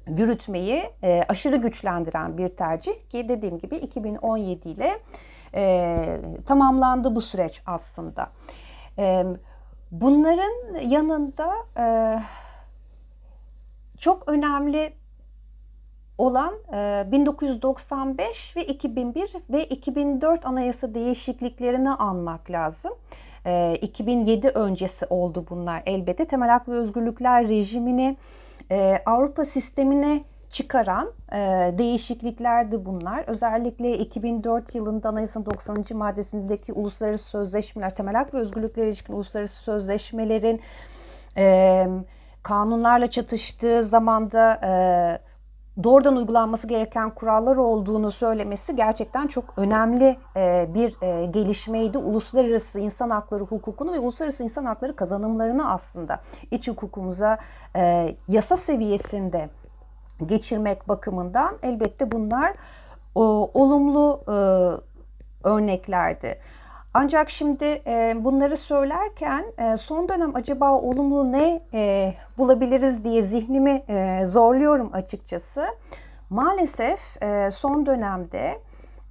yürütmeyi 0.07 0.83
e, 1.03 1.23
aşırı 1.29 1.57
güçlendiren 1.57 2.39
bir 2.39 2.49
tercih 2.49 2.93
ki 3.09 3.29
dediğim 3.29 3.59
gibi 3.59 3.77
2017 3.77 4.69
ile 4.69 4.91
e, 5.55 5.97
tamamlandı 6.47 7.15
bu 7.15 7.21
süreç 7.21 7.63
aslında. 7.67 8.31
E, 8.99 9.25
bunların 9.91 10.81
yanında 10.81 11.55
e, 11.79 11.85
çok 13.99 14.29
önemli 14.29 14.93
olan 16.19 16.55
e, 16.73 17.13
1995 17.13 18.57
ve 18.57 18.65
2001 18.67 19.33
ve 19.51 19.65
2004 19.65 20.47
anayasa 20.47 20.95
değişikliklerini 20.95 21.91
anmak 21.91 22.51
lazım. 22.51 22.93
E, 23.47 23.79
2007 23.83 24.49
öncesi 24.49 25.07
oldu 25.07 25.47
bunlar 25.51 25.83
elbette. 25.87 26.25
Temel 26.25 26.49
hak 26.49 26.69
ve 26.69 26.73
özgürlükler 26.73 27.49
rejimini 27.49 28.17
e, 28.71 29.03
Avrupa 29.07 29.45
sistemine 29.45 30.25
çıkaran 30.51 31.13
e, 31.33 31.39
değişikliklerdi 31.79 32.85
bunlar. 32.85 33.25
Özellikle 33.27 33.99
2004 33.99 34.75
yılında 34.75 35.09
Anayasanın 35.09 35.47
90. 35.47 35.85
maddesindeki 35.95 36.73
uluslararası 36.73 37.25
sözleşmeler, 37.25 37.95
temel 37.95 38.15
hak 38.15 38.35
ve 38.35 38.39
özgürlüklere 38.39 38.87
ilişkin 38.89 39.15
uluslararası 39.15 39.63
sözleşmelerin 39.63 40.61
e, 41.37 41.87
kanunlarla 42.43 43.11
çatıştığı 43.11 43.85
zamanda 43.85 44.55
e, 44.55 44.71
doğrudan 45.85 46.17
uygulanması 46.17 46.67
gereken 46.67 47.11
kurallar 47.11 47.57
olduğunu 47.57 48.11
söylemesi 48.11 48.77
gerçekten 48.77 49.27
çok 49.27 49.45
önemli 49.57 50.17
e, 50.37 50.69
bir 50.75 51.03
e, 51.03 51.27
gelişmeydi. 51.27 51.99
Uluslararası 51.99 52.81
insan 52.81 53.11
hakları 53.11 53.45
hukukunu 53.45 53.93
ve 53.93 53.99
uluslararası 53.99 54.43
insan 54.43 54.65
hakları 54.65 54.97
kazanımlarını 54.97 55.73
aslında 55.73 56.21
iç 56.51 56.69
hukukumuza 56.69 57.39
e, 57.77 58.15
yasa 58.29 58.57
seviyesinde 58.57 59.49
geçirmek 60.27 60.89
bakımından 60.89 61.59
elbette 61.63 62.13
bunlar 62.13 62.53
o, 63.15 63.51
olumlu 63.55 64.21
e, 64.29 64.33
örneklerdi. 65.49 66.39
Ancak 66.95 67.31
şimdi 67.31 67.65
e, 67.65 68.15
bunları 68.19 68.57
söylerken 68.57 69.45
e, 69.59 69.77
son 69.77 70.09
dönem 70.09 70.37
acaba 70.37 70.73
olumlu 70.73 71.33
ne 71.33 71.61
e, 71.75 72.15
bulabiliriz 72.39 73.05
diye 73.05 73.23
zihnimi 73.23 73.83
e, 73.89 74.27
zorluyorum 74.27 74.91
açıkçası. 74.93 75.67
Maalesef 76.31 77.01
e, 77.23 77.51
son 77.51 77.87
dönemde 77.87 78.59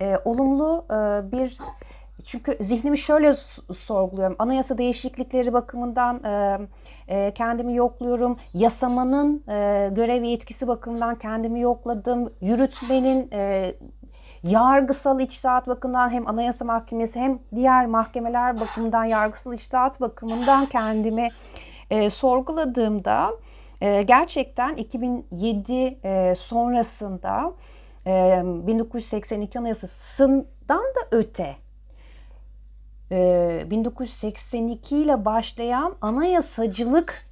e, 0.01 0.17
olumlu 0.25 0.85
e, 0.91 1.31
bir 1.31 1.57
çünkü 2.25 2.57
zihnimi 2.61 2.97
şöyle 2.97 3.33
sorguluyorum. 3.77 4.35
Anayasa 4.39 4.77
değişiklikleri 4.77 5.53
bakımından 5.53 6.23
e, 6.23 6.59
e, 7.09 7.31
kendimi 7.35 7.75
yokluyorum. 7.75 8.37
Yasamanın 8.53 9.43
e, 9.47 9.89
görev 9.93 10.23
yetkisi 10.23 10.67
bakımından 10.67 11.15
kendimi 11.15 11.61
yokladım. 11.61 12.33
Yürütmenin 12.41 13.29
e, 13.33 13.75
yargısal 14.43 15.19
içtihat 15.19 15.67
bakımından 15.67 16.09
hem 16.09 16.27
Anayasa 16.27 16.65
Mahkemesi 16.65 17.19
hem 17.19 17.39
diğer 17.55 17.85
mahkemeler 17.85 18.59
bakımından 18.59 19.05
yargısal 19.05 19.53
içtihat 19.53 20.01
bakımından 20.01 20.65
kendimi 20.65 21.29
e, 21.89 22.09
sorguladığımda 22.09 23.31
e, 23.81 24.01
gerçekten 24.03 24.75
2007 24.75 25.99
e, 26.03 26.35
sonrasında 26.35 27.53
e, 28.07 28.41
1982 28.45 29.59
Anayasası'ndan 29.59 30.83
da 30.83 31.07
öte 31.11 31.55
1982 33.11 34.95
e, 34.95 34.99
ile 34.99 35.25
başlayan 35.25 35.95
anayasacılık 36.01 37.29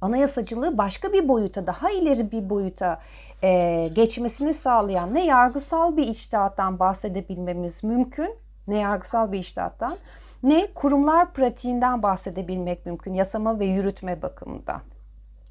anayasacılığı 0.00 0.78
başka 0.78 1.12
bir 1.12 1.28
boyuta, 1.28 1.66
daha 1.66 1.90
ileri 1.90 2.32
bir 2.32 2.50
boyuta 2.50 3.00
e, 3.42 3.90
geçmesini 3.92 4.54
sağlayan 4.54 5.14
ne 5.14 5.26
yargısal 5.26 5.96
bir 5.96 6.08
içtihattan 6.08 6.78
bahsedebilmemiz 6.78 7.84
mümkün, 7.84 8.34
ne 8.68 8.78
yargısal 8.78 9.32
bir 9.32 9.38
içtihattan, 9.38 9.96
ne 10.42 10.66
kurumlar 10.74 11.32
pratiğinden 11.32 12.02
bahsedebilmek 12.02 12.86
mümkün 12.86 13.14
yasama 13.14 13.58
ve 13.58 13.66
yürütme 13.66 14.22
bakımından. 14.22 14.80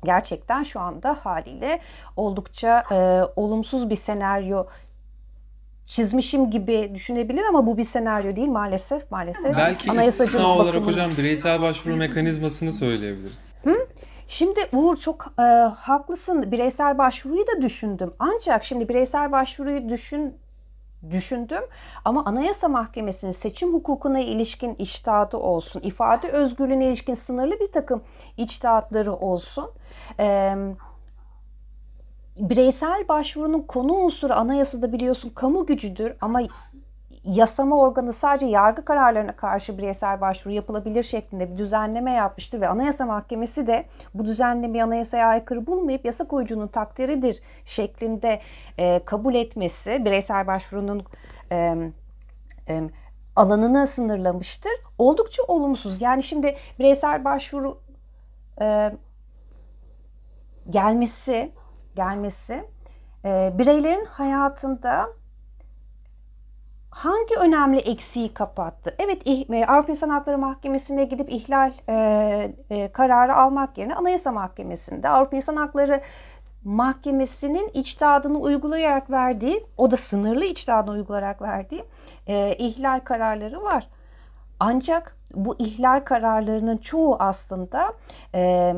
Gerçekten 0.03 0.63
şu 0.63 0.79
anda 0.79 1.13
haliyle 1.13 1.79
oldukça 2.17 2.83
e, 2.91 3.21
olumsuz 3.35 3.89
bir 3.89 3.97
senaryo 3.97 4.65
çizmişim 5.85 6.49
gibi 6.49 6.91
düşünebilir 6.95 7.43
ama 7.49 7.65
bu 7.65 7.77
bir 7.77 7.83
senaryo 7.83 8.35
değil 8.35 8.47
maalesef 8.47 9.11
maalesef. 9.11 9.57
Belki 9.57 9.91
istisna 10.07 10.47
olarak 10.47 10.67
bakımı... 10.67 10.85
hocam 10.85 11.11
bireysel 11.17 11.61
başvuru 11.61 11.95
mekanizmasını 11.95 12.73
söyleyebiliriz. 12.73 13.55
Hı? 13.63 13.73
Şimdi 14.27 14.59
Uğur 14.73 14.95
çok 14.95 15.33
e, 15.39 15.43
haklısın. 15.77 16.51
Bireysel 16.51 16.97
başvuruyu 16.97 17.47
da 17.47 17.61
düşündüm. 17.61 18.13
Ancak 18.19 18.65
şimdi 18.65 18.89
bireysel 18.89 19.31
başvuruyu 19.31 19.89
düşün 19.89 20.33
düşündüm 21.11 21.63
ama 22.05 22.25
Anayasa 22.25 22.67
Mahkemesi'nin 22.67 23.31
seçim 23.31 23.73
hukukuna 23.73 24.19
ilişkin 24.19 24.75
içtihadı 24.79 25.37
olsun, 25.37 25.81
ifade 25.81 26.27
özgürlüğüne 26.27 26.87
ilişkin 26.87 27.13
sınırlı 27.13 27.59
bir 27.59 27.71
takım 27.71 28.03
içtihatları 28.37 29.13
olsun. 29.13 29.71
Ee, 30.19 30.55
bireysel 32.37 33.07
başvurunun 33.09 33.61
konu 33.61 33.93
unsuru 33.93 34.33
anayasada 34.33 34.93
biliyorsun 34.93 35.29
kamu 35.29 35.65
gücüdür 35.65 36.13
ama 36.21 36.41
yasama 37.23 37.77
organı 37.77 38.13
sadece 38.13 38.45
yargı 38.45 38.85
kararlarına 38.85 39.35
karşı 39.35 39.77
bireysel 39.77 40.21
başvuru 40.21 40.53
yapılabilir 40.53 41.03
şeklinde 41.03 41.51
bir 41.53 41.57
düzenleme 41.57 42.11
yapmıştır 42.11 42.61
ve 42.61 42.67
Anayasa 42.67 43.05
Mahkemesi 43.05 43.67
de 43.67 43.85
bu 44.13 44.25
düzenlemeyi 44.25 44.83
anayasaya 44.83 45.27
aykırı 45.27 45.67
bulmayıp 45.67 46.05
yasa 46.05 46.27
koyucunun 46.27 46.67
takdiridir 46.67 47.41
şeklinde 47.65 48.41
e, 48.77 49.01
kabul 49.05 49.35
etmesi 49.35 50.05
bireysel 50.05 50.47
başvurunun 50.47 51.03
e, 51.51 51.75
e, 52.69 52.81
alanını 53.35 53.87
sınırlamıştır. 53.87 54.71
Oldukça 54.97 55.43
olumsuz. 55.43 56.01
Yani 56.01 56.23
şimdi 56.23 56.55
bireysel 56.79 57.25
başvuru 57.25 57.79
e, 58.61 58.91
gelmesi 60.69 61.51
gelmesi 61.95 62.65
e, 63.25 63.53
bireylerin 63.57 64.05
hayatında 64.05 65.09
hangi 66.89 67.35
önemli 67.35 67.79
eksiği 67.79 68.33
kapattı? 68.33 68.95
Evet 68.99 69.21
e, 69.53 69.65
Avrupa 69.65 69.91
İnsan 69.91 70.09
Hakları 70.09 70.37
Mahkemesi'ne 70.37 71.03
gidip 71.03 71.29
ihlal 71.29 71.71
e, 71.89 71.95
e, 72.69 72.91
kararı 72.91 73.35
almak 73.35 73.77
yerine 73.77 73.95
Anayasa 73.95 74.31
Mahkemesi'nde 74.31 75.09
Avrupa 75.09 75.35
İnsan 75.35 75.55
Hakları 75.55 76.01
Mahkemesi'nin 76.63 77.69
içtihadını 77.73 78.39
uygulayarak 78.39 79.11
verdiği, 79.11 79.65
o 79.77 79.91
da 79.91 79.97
sınırlı 79.97 80.45
içtihadını 80.45 80.93
uygulayarak 80.93 81.41
verdiği 81.41 81.85
e, 82.27 82.55
ihlal 82.55 82.99
kararları 82.99 83.63
var. 83.63 83.87
Ancak 84.59 85.17
bu 85.33 85.55
ihlal 85.59 85.99
kararlarının 85.99 86.77
çoğu 86.77 87.15
aslında 87.19 87.93
e, 88.35 88.73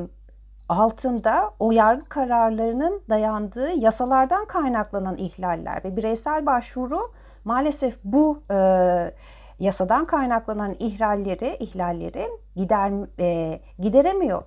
altında 0.70 1.52
o 1.60 1.72
yargı 1.72 2.06
kararlarının 2.06 3.02
dayandığı 3.10 3.72
yasalardan 3.72 4.46
kaynaklanan 4.46 5.18
ihlaller 5.18 5.84
ve 5.84 5.98
bireysel 5.98 6.46
başvuru 6.46 7.12
maalesef 7.46 7.98
bu 8.04 8.44
e, 8.52 8.58
yasadan 9.60 10.06
kaynaklanan 10.06 10.76
ihlalleri 10.80 11.58
ihlalleri 11.60 12.28
gider 12.56 12.92
e, 13.20 13.60
gideremiyor. 13.80 14.42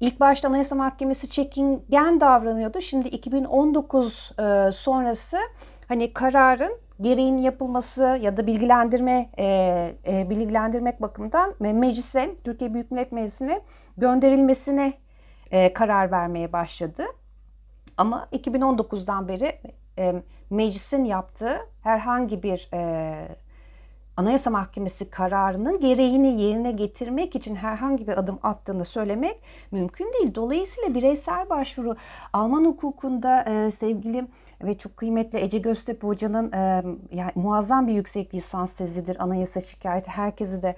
İlk 0.00 0.20
başta 0.20 0.48
Anayasa 0.48 0.74
Mahkemesi 0.74 1.30
çekingen 1.30 2.20
davranıyordu. 2.20 2.80
Şimdi 2.80 3.08
2019 3.08 4.32
e, 4.38 4.72
sonrası 4.72 5.38
hani 5.88 6.12
kararın 6.12 6.72
gereğinin 7.00 7.42
yapılması 7.42 8.18
ya 8.22 8.36
da 8.36 8.46
bilgilendirme 8.46 9.30
e, 9.38 9.44
e, 10.06 10.30
bilgilendirmek 10.30 11.02
bakımından 11.02 11.54
meclise 11.60 12.30
Türkiye 12.44 12.74
Büyük 12.74 12.90
Millet 12.90 13.12
Meclisi'ne 13.12 13.60
gönderilmesine 13.96 14.92
e, 15.54 15.72
karar 15.72 16.10
vermeye 16.10 16.52
başladı. 16.52 17.04
Ama 17.96 18.28
2019'dan 18.32 19.28
beri 19.28 19.60
e, 19.98 20.22
meclisin 20.50 21.04
yaptığı 21.04 21.60
herhangi 21.82 22.42
bir 22.42 22.68
e, 22.74 23.28
Anayasa 24.16 24.50
Mahkemesi 24.50 25.10
kararının 25.10 25.80
gereğini 25.80 26.42
yerine 26.42 26.72
getirmek 26.72 27.36
için 27.36 27.54
herhangi 27.54 28.06
bir 28.06 28.18
adım 28.18 28.38
attığını 28.42 28.84
söylemek 28.84 29.40
mümkün 29.70 30.12
değil. 30.12 30.34
Dolayısıyla 30.34 30.94
bireysel 30.94 31.50
başvuru 31.50 31.96
Alman 32.32 32.64
hukukunda 32.64 33.42
e, 33.42 33.70
sevgili 33.70 34.26
ve 34.62 34.78
çok 34.78 34.96
kıymetli 34.96 35.38
Ece 35.38 35.58
Göztepe 35.58 36.06
Hoca'nın 36.06 36.52
e, 36.52 36.82
yani 37.10 37.32
muazzam 37.34 37.86
bir 37.86 37.92
yüksek 37.92 38.34
lisans 38.34 38.72
tezidir 38.72 39.22
anayasa 39.22 39.60
şikayeti. 39.60 40.10
Herkesi 40.10 40.62
de 40.62 40.76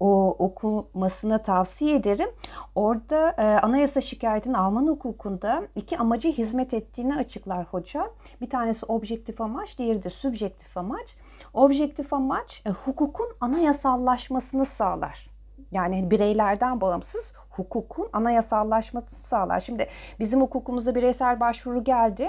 o 0.00 0.36
okumasını 0.38 1.42
tavsiye 1.42 1.96
ederim. 1.96 2.28
Orada 2.74 3.34
e, 3.38 3.42
anayasa 3.42 4.00
şikayetinin 4.00 4.54
Alman 4.54 4.86
hukukunda 4.86 5.62
iki 5.74 5.98
amacı 5.98 6.28
hizmet 6.28 6.74
ettiğini 6.74 7.16
açıklar 7.16 7.64
hoca. 7.64 8.10
Bir 8.40 8.50
tanesi 8.50 8.86
objektif 8.86 9.40
amaç, 9.40 9.78
diğeri 9.78 10.02
de 10.02 10.10
sübjektif 10.10 10.76
amaç. 10.76 11.16
Objektif 11.54 12.12
amaç 12.12 12.62
e, 12.66 12.70
hukukun 12.70 13.28
anayasallaşmasını 13.40 14.66
sağlar. 14.66 15.30
Yani 15.72 16.10
bireylerden 16.10 16.80
bağımsız 16.80 17.32
hukukun 17.50 18.08
anayasallaşmasını 18.12 19.18
sağlar. 19.18 19.60
Şimdi 19.60 19.88
bizim 20.20 20.40
hukukumuzda 20.40 20.94
bireysel 20.94 21.40
başvuru 21.40 21.84
geldi 21.84 22.28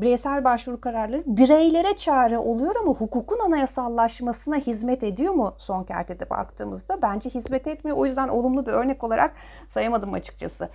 bireysel 0.00 0.44
başvuru 0.44 0.80
kararları 0.80 1.22
bireylere 1.26 1.96
çare 1.96 2.38
oluyor 2.38 2.74
ama 2.76 2.92
hukukun 2.92 3.38
anayasallaşmasına 3.38 4.56
hizmet 4.56 5.02
ediyor 5.02 5.34
mu 5.34 5.54
son 5.58 5.84
kertede 5.84 6.30
baktığımızda? 6.30 7.02
Bence 7.02 7.30
hizmet 7.30 7.66
etmiyor. 7.66 7.96
O 7.96 8.06
yüzden 8.06 8.28
olumlu 8.28 8.66
bir 8.66 8.72
örnek 8.72 9.04
olarak 9.04 9.32
sayamadım 9.68 10.12
açıkçası. 10.12 10.68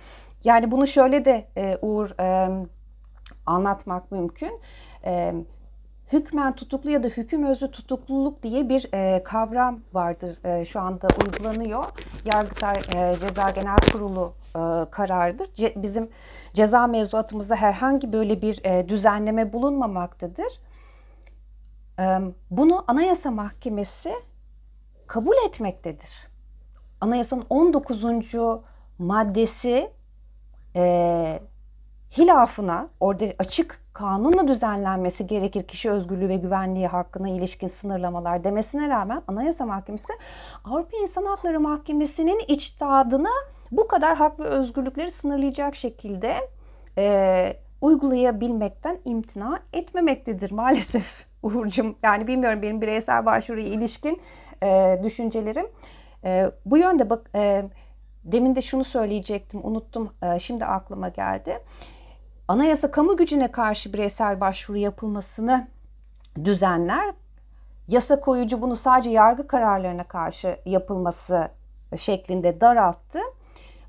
Yani 0.44 0.70
bunu 0.70 0.86
şöyle 0.86 1.24
de 1.24 1.44
e, 1.56 1.78
Uğur 1.82 2.10
e, 2.20 2.50
anlatmak 3.46 4.12
mümkün. 4.12 4.60
E, 5.04 5.34
hükmen 6.12 6.52
tutuklu 6.52 6.90
ya 6.90 7.02
da 7.02 7.08
hüküm 7.08 7.44
özlü 7.44 7.70
tutukluluk 7.70 8.42
diye 8.42 8.68
bir 8.68 8.88
e, 8.94 9.22
kavram 9.22 9.80
vardır 9.92 10.38
e, 10.44 10.64
şu 10.64 10.80
anda 10.80 11.06
uygulanıyor. 11.24 11.84
Yargıtay 12.34 12.74
e, 12.74 13.12
Ceza 13.12 13.50
Genel 13.50 13.76
Kurulu 13.92 14.32
e, 14.56 14.90
kararıdır. 14.90 15.48
Ce, 15.54 15.72
bizim 15.76 16.08
ceza 16.56 16.86
mevzuatımızda 16.86 17.56
herhangi 17.56 18.12
böyle 18.12 18.42
bir 18.42 18.64
e, 18.64 18.88
düzenleme 18.88 19.52
bulunmamaktadır. 19.52 20.60
Bunu 22.50 22.84
Anayasa 22.86 23.30
Mahkemesi 23.30 24.12
kabul 25.06 25.34
etmektedir. 25.46 26.28
Anayasanın 27.00 27.44
19. 27.50 28.04
maddesi 28.98 29.90
e, 30.76 31.40
hilafına 32.18 32.88
orada 33.00 33.24
açık 33.38 33.80
kanunla 33.92 34.48
düzenlenmesi 34.48 35.26
gerekir 35.26 35.66
kişi 35.66 35.90
özgürlüğü 35.90 36.28
ve 36.28 36.36
güvenliği 36.36 36.86
hakkına 36.86 37.28
ilişkin 37.28 37.68
sınırlamalar 37.68 38.44
demesine 38.44 38.88
rağmen 38.88 39.22
Anayasa 39.28 39.66
Mahkemesi 39.66 40.12
Avrupa 40.64 40.96
İnsan 40.96 41.24
Hakları 41.24 41.60
Mahkemesi'nin 41.60 42.38
içtihadına 42.48 43.30
bu 43.72 43.88
kadar 43.88 44.16
hak 44.16 44.40
ve 44.40 44.44
özgürlükleri 44.44 45.10
sınırlayacak 45.10 45.74
şekilde 45.74 46.34
e, 46.98 47.56
uygulayabilmekten 47.80 48.98
imtina 49.04 49.60
etmemektedir 49.72 50.50
maalesef 50.50 51.26
Uğur'cum. 51.42 51.96
Yani 52.02 52.26
bilmiyorum 52.26 52.62
benim 52.62 52.80
bireysel 52.80 53.26
başvuruya 53.26 53.66
ilişkin 53.66 54.20
e, 54.62 55.00
düşüncelerim. 55.02 55.66
E, 56.24 56.50
bu 56.66 56.78
yönde 56.78 57.10
bak 57.10 57.30
e, 57.34 57.64
demin 58.24 58.54
de 58.54 58.62
şunu 58.62 58.84
söyleyecektim 58.84 59.60
unuttum 59.64 60.12
e, 60.22 60.38
şimdi 60.38 60.64
aklıma 60.64 61.08
geldi. 61.08 61.58
Anayasa 62.48 62.90
kamu 62.90 63.16
gücüne 63.16 63.52
karşı 63.52 63.92
bireysel 63.92 64.40
başvuru 64.40 64.78
yapılmasını 64.78 65.68
düzenler. 66.44 67.14
yasa 67.88 68.20
koyucu 68.20 68.62
bunu 68.62 68.76
sadece 68.76 69.10
yargı 69.10 69.46
kararlarına 69.46 70.04
karşı 70.04 70.58
yapılması 70.64 71.48
şeklinde 71.98 72.60
daralttı. 72.60 73.18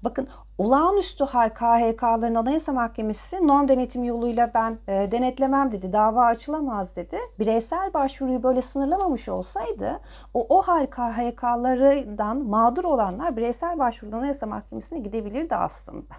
Bakın 0.03 0.27
olağanüstü 0.57 1.23
hal 1.23 1.49
KHK'ların 1.49 2.35
Anayasa 2.35 2.71
Mahkemesi 2.71 3.47
norm 3.47 3.67
denetim 3.67 4.03
yoluyla 4.03 4.51
ben 4.53 4.77
e, 4.87 5.11
denetlemem 5.11 5.71
dedi. 5.71 5.93
Dava 5.93 6.25
açılamaz 6.25 6.95
dedi. 6.95 7.17
Bireysel 7.39 7.93
başvuruyu 7.93 8.43
böyle 8.43 8.61
sınırlamamış 8.61 9.29
olsaydı 9.29 9.99
o, 10.33 10.45
o 10.49 10.61
hal 10.61 10.85
KHK'larından 10.85 12.37
mağdur 12.37 12.83
olanlar 12.83 13.37
bireysel 13.37 13.79
başvurudan 13.79 14.17
Anayasa 14.17 14.45
Mahkemesi'ne 14.45 14.99
gidebilirdi 14.99 15.55
aslında. 15.55 16.15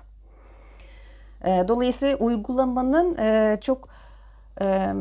E, 1.45 1.65
dolayısıyla 1.69 2.17
uygulamanın 2.17 3.17
e, 3.19 3.59
çok 3.61 3.89
e, 4.61 4.95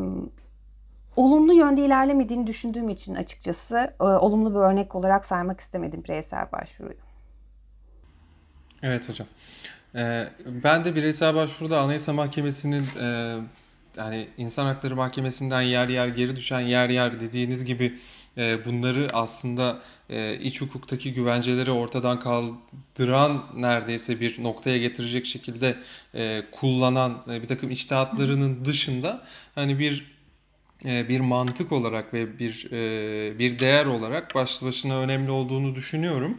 olumlu 1.15 1.53
yönde 1.53 1.81
ilerlemediğini 1.81 2.47
düşündüğüm 2.47 2.89
için 2.89 3.15
açıkçası 3.15 3.93
e, 4.01 4.03
olumlu 4.03 4.51
bir 4.51 4.59
örnek 4.59 4.95
olarak 4.95 5.25
saymak 5.25 5.59
istemedim 5.59 6.03
bireysel 6.03 6.51
başvuruyu. 6.51 7.06
Evet 8.83 9.09
hocam. 9.09 9.27
Ee, 9.95 10.29
ben 10.45 10.85
de 10.85 10.95
bireysel 10.95 11.35
başvuruda 11.35 11.81
Anayasa 11.81 12.13
Mahkemesi'nin 12.13 12.85
e, 13.01 13.37
yani 13.97 14.27
İnsan 14.37 14.65
Hakları 14.65 14.95
Mahkemesi'nden 14.95 15.61
yer 15.61 15.87
yer 15.87 16.07
geri 16.07 16.35
düşen 16.35 16.59
yer 16.59 16.89
yer 16.89 17.19
dediğiniz 17.19 17.65
gibi 17.65 17.99
e, 18.37 18.65
bunları 18.65 19.07
aslında 19.13 19.79
e, 20.09 20.39
iç 20.39 20.61
hukuktaki 20.61 21.13
güvenceleri 21.13 21.71
ortadan 21.71 22.19
kaldıran 22.19 23.45
neredeyse 23.55 24.19
bir 24.19 24.43
noktaya 24.43 24.77
getirecek 24.77 25.25
şekilde 25.25 25.77
e, 26.15 26.43
kullanan 26.51 27.23
e, 27.29 27.41
bir 27.41 27.47
takım 27.47 27.71
içtihatlarının 27.71 28.65
dışında 28.65 29.25
hani 29.55 29.79
bir 29.79 30.17
e, 30.85 31.09
bir 31.09 31.19
mantık 31.19 31.71
olarak 31.71 32.13
ve 32.13 32.39
bir 32.39 32.71
e, 32.71 33.39
bir 33.39 33.59
değer 33.59 33.85
olarak 33.85 34.35
başlı 34.35 34.67
başına 34.67 34.97
önemli 34.99 35.31
olduğunu 35.31 35.75
düşünüyorum. 35.75 36.37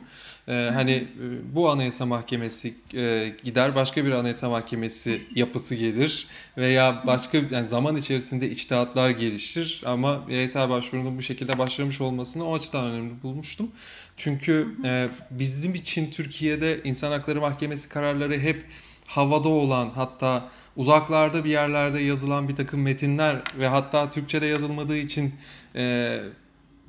Ee, 0.48 0.70
hani 0.74 0.92
e, 0.92 1.54
bu 1.54 1.70
anayasa 1.70 2.06
mahkemesi 2.06 2.74
e, 2.94 3.32
gider 3.44 3.74
başka 3.74 4.04
bir 4.04 4.12
anayasa 4.12 4.50
mahkemesi 4.50 5.22
yapısı 5.34 5.74
gelir 5.74 6.26
veya 6.56 7.02
başka 7.06 7.38
yani 7.50 7.68
zaman 7.68 7.96
içerisinde 7.96 8.50
içtihatlar 8.50 9.10
gelişir 9.10 9.82
ama 9.86 10.28
bireysel 10.28 10.70
başvurunun 10.70 11.18
bu 11.18 11.22
şekilde 11.22 11.58
başlamış 11.58 12.00
olmasını 12.00 12.48
o 12.48 12.54
açıdan 12.54 12.84
önemli 12.84 13.22
bulmuştum. 13.22 13.70
Çünkü 14.16 14.76
e, 14.84 15.08
bizim 15.30 15.74
için 15.74 16.10
Türkiye'de 16.10 16.80
insan 16.84 17.12
hakları 17.12 17.40
mahkemesi 17.40 17.88
kararları 17.88 18.38
hep 18.38 18.64
havada 19.06 19.48
olan 19.48 19.90
hatta 19.90 20.48
uzaklarda 20.76 21.44
bir 21.44 21.50
yerlerde 21.50 22.00
yazılan 22.00 22.48
bir 22.48 22.56
takım 22.56 22.82
metinler 22.82 23.42
ve 23.58 23.66
hatta 23.68 24.10
Türkçe'de 24.10 24.46
yazılmadığı 24.46 24.96
için 24.96 25.34
e, 25.74 26.20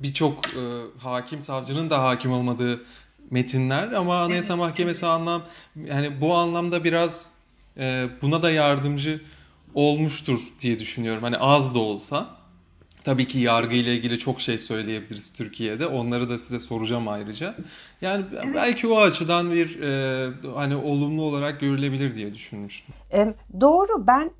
birçok 0.00 0.46
e, 0.46 0.60
hakim 0.98 1.42
savcının 1.42 1.90
da 1.90 2.02
hakim 2.02 2.32
olmadığı 2.32 2.84
metinler 3.30 3.92
ama 3.92 4.22
Anayasa 4.22 4.56
Mahkemesi 4.56 5.06
anlam 5.06 5.42
yani 5.84 6.20
bu 6.20 6.34
anlamda 6.34 6.84
biraz 6.84 7.26
e, 7.78 8.08
buna 8.22 8.42
da 8.42 8.50
yardımcı 8.50 9.20
olmuştur 9.74 10.40
diye 10.60 10.78
düşünüyorum. 10.78 11.22
Hani 11.22 11.36
az 11.36 11.74
da 11.74 11.78
olsa. 11.78 12.40
Tabii 13.04 13.28
ki 13.28 13.38
yargı 13.38 13.74
ile 13.74 13.94
ilgili 13.96 14.18
çok 14.18 14.40
şey 14.40 14.58
söyleyebiliriz 14.58 15.32
Türkiye'de. 15.32 15.86
Onları 15.86 16.28
da 16.30 16.38
size 16.38 16.60
soracağım 16.60 17.08
ayrıca. 17.08 17.54
Yani 18.00 18.24
belki 18.54 18.88
o 18.88 19.00
açıdan 19.00 19.50
bir 19.52 19.80
e, 19.80 20.30
hani 20.54 20.76
olumlu 20.76 21.22
olarak 21.22 21.60
görülebilir 21.60 22.14
diye 22.14 22.34
düşünmüştüm. 22.34 22.94
Doğru. 23.60 24.06
Ben 24.06 24.30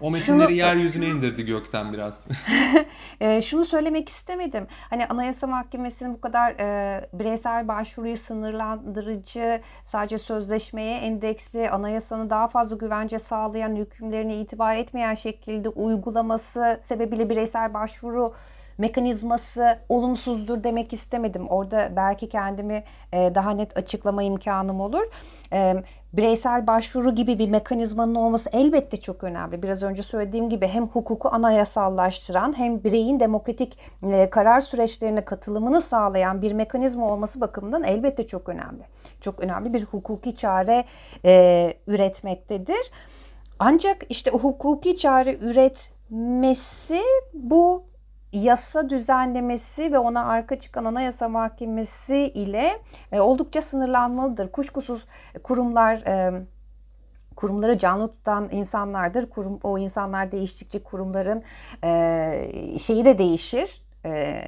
o 0.00 0.10
metinleri 0.10 0.48
şunu, 0.48 0.56
yeryüzüne 0.56 1.06
indirdi 1.06 1.44
gökten 1.44 1.92
biraz. 1.92 2.28
e, 3.20 3.42
şunu 3.42 3.64
söylemek 3.64 4.08
istemedim. 4.08 4.66
Hani 4.90 5.06
Anayasa 5.06 5.46
Mahkemesi'nin 5.46 6.14
bu 6.14 6.20
kadar 6.20 6.50
e, 6.50 7.08
bireysel 7.12 7.68
başvuruyu 7.68 8.16
sınırlandırıcı, 8.16 9.60
sadece 9.84 10.18
sözleşmeye 10.18 10.98
endeksli, 10.98 11.70
anayasanın 11.70 12.30
daha 12.30 12.48
fazla 12.48 12.76
güvence 12.76 13.18
sağlayan 13.18 13.76
hükümlerine 13.76 14.36
itibar 14.36 14.76
etmeyen 14.76 15.14
şekilde 15.14 15.68
uygulaması 15.68 16.80
sebebiyle 16.82 17.30
bireysel 17.30 17.74
başvuru 17.74 18.34
mekanizması 18.78 19.78
olumsuzdur 19.88 20.64
demek 20.64 20.92
istemedim. 20.92 21.48
Orada 21.48 21.92
belki 21.96 22.28
kendimi 22.28 22.84
e, 23.12 23.34
daha 23.34 23.50
net 23.50 23.76
açıklama 23.76 24.22
imkanım 24.22 24.80
olur. 24.80 25.04
Bireysel 26.16 26.66
başvuru 26.66 27.14
gibi 27.14 27.38
bir 27.38 27.48
mekanizmanın 27.48 28.14
olması 28.14 28.50
elbette 28.52 28.96
çok 28.96 29.24
önemli. 29.24 29.62
Biraz 29.62 29.82
önce 29.82 30.02
söylediğim 30.02 30.50
gibi 30.50 30.66
hem 30.66 30.86
hukuku 30.86 31.28
anayasallaştıran 31.28 32.58
hem 32.58 32.84
bireyin 32.84 33.20
demokratik 33.20 33.78
e, 34.02 34.30
karar 34.30 34.60
süreçlerine 34.60 35.24
katılımını 35.24 35.82
sağlayan 35.82 36.42
bir 36.42 36.52
mekanizma 36.52 37.06
olması 37.06 37.40
bakımından 37.40 37.84
elbette 37.84 38.26
çok 38.26 38.48
önemli. 38.48 38.82
Çok 39.20 39.40
önemli 39.40 39.74
bir 39.74 39.84
hukuki 39.84 40.36
çare 40.36 40.84
e, 41.24 41.74
üretmektedir. 41.86 42.90
Ancak 43.58 44.02
işte 44.08 44.30
o 44.30 44.38
hukuki 44.38 44.96
çare 44.96 45.38
üretmesi 45.38 47.02
bu 47.34 47.84
yasa 48.34 48.90
düzenlemesi 48.90 49.92
ve 49.92 49.98
ona 49.98 50.24
arka 50.24 50.60
çıkan 50.60 50.84
anayasa 50.84 51.28
mahkemesi 51.28 52.16
ile 52.16 52.80
e, 53.12 53.20
oldukça 53.20 53.62
sınırlanmalıdır. 53.62 54.52
Kuşkusuz 54.52 55.04
kurumlar 55.42 55.94
e, 55.96 56.42
kurumları 57.36 57.78
canlı 57.78 58.08
tutan 58.08 58.48
insanlardır. 58.52 59.30
Kurum, 59.30 59.60
o 59.62 59.78
insanlar 59.78 60.32
değiştikçe 60.32 60.82
kurumların 60.82 61.42
e, 61.84 62.78
şeyi 62.82 63.04
de 63.04 63.18
değişir, 63.18 63.82
e, 64.04 64.42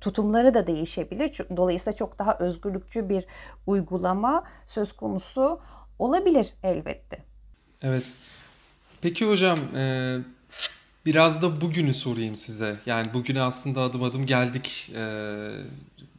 tutumları 0.00 0.54
da 0.54 0.66
değişebilir. 0.66 1.38
Dolayısıyla 1.56 1.96
çok 1.96 2.18
daha 2.18 2.38
özgürlükçü 2.38 3.08
bir 3.08 3.26
uygulama 3.66 4.44
söz 4.66 4.92
konusu 4.92 5.60
olabilir 5.98 6.54
elbette. 6.62 7.18
Evet. 7.82 8.12
Peki 9.02 9.28
hocam, 9.28 9.58
Biraz 11.06 11.42
da 11.42 11.60
bugünü 11.60 11.94
sorayım 11.94 12.36
size. 12.36 12.76
Yani 12.86 13.06
bugüne 13.14 13.40
aslında 13.40 13.80
adım 13.80 14.02
adım 14.02 14.26
geldik 14.26 14.92
e, 14.94 15.02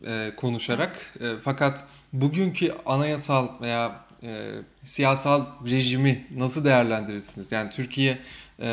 e, 0.07 0.35
konuşarak. 0.37 1.13
E, 1.21 1.31
fakat 1.43 1.83
bugünkü 2.13 2.75
anayasal 2.85 3.61
veya 3.61 4.05
e, 4.23 4.51
siyasal 4.85 5.45
rejimi 5.65 6.27
nasıl 6.37 6.65
değerlendirirsiniz? 6.65 7.51
Yani 7.51 7.71
Türkiye 7.71 8.19
e, 8.59 8.67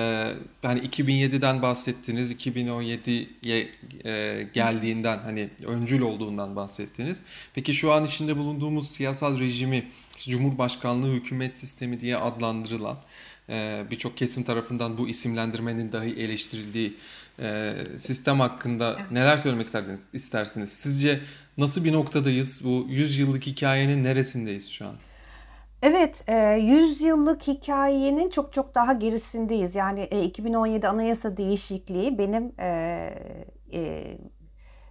yani 0.63 0.81
2007'den 0.81 1.63
bahsettiniz, 1.63 2.33
2017'ye 2.33 3.71
e, 4.05 4.43
geldiğinden 4.55 5.19
hani 5.19 5.51
öncül 5.67 6.01
olduğundan 6.01 6.57
bahsettiniz. 6.57 7.21
Peki 7.55 7.75
şu 7.75 7.93
an 7.93 8.05
içinde 8.05 8.37
bulunduğumuz 8.37 8.91
siyasal 8.91 9.39
rejimi, 9.39 9.89
işte 10.17 10.31
Cumhurbaşkanlığı 10.31 11.13
hükümet 11.13 11.59
sistemi 11.59 12.01
diye 12.01 12.17
adlandırılan 12.17 12.99
birçok 13.91 14.17
kesim 14.17 14.43
tarafından 14.43 14.99
bu 14.99 15.09
isimlendirmenin 15.09 15.93
dahi 15.93 16.21
eleştirildiği 16.21 16.97
e, 17.39 17.73
sistem 17.97 18.41
hakkında 18.41 18.99
neler 19.11 19.37
söylemek 19.37 19.67
istersiniz? 19.67 20.07
istersiniz? 20.13 20.73
Sizce 20.73 21.21
nasıl 21.59 21.85
bir 21.85 21.93
noktadayız? 21.93 22.63
Bu 22.65 22.87
100 22.89 23.19
yıllık 23.19 23.47
hikayenin 23.47 24.05
neresindeyiz 24.05 24.71
şu 24.71 24.87
an? 24.87 24.95
Evet, 25.83 26.15
100 26.63 27.01
yıllık 27.01 27.43
hikayenin 27.47 28.31
çok 28.31 28.53
çok 28.53 28.75
daha 28.75 28.93
gerisindeyiz. 28.93 29.75
Yani 29.75 30.05
2017 30.05 30.89
Anayasa 30.89 31.37
değişikliği 31.37 32.19
benim 32.19 32.53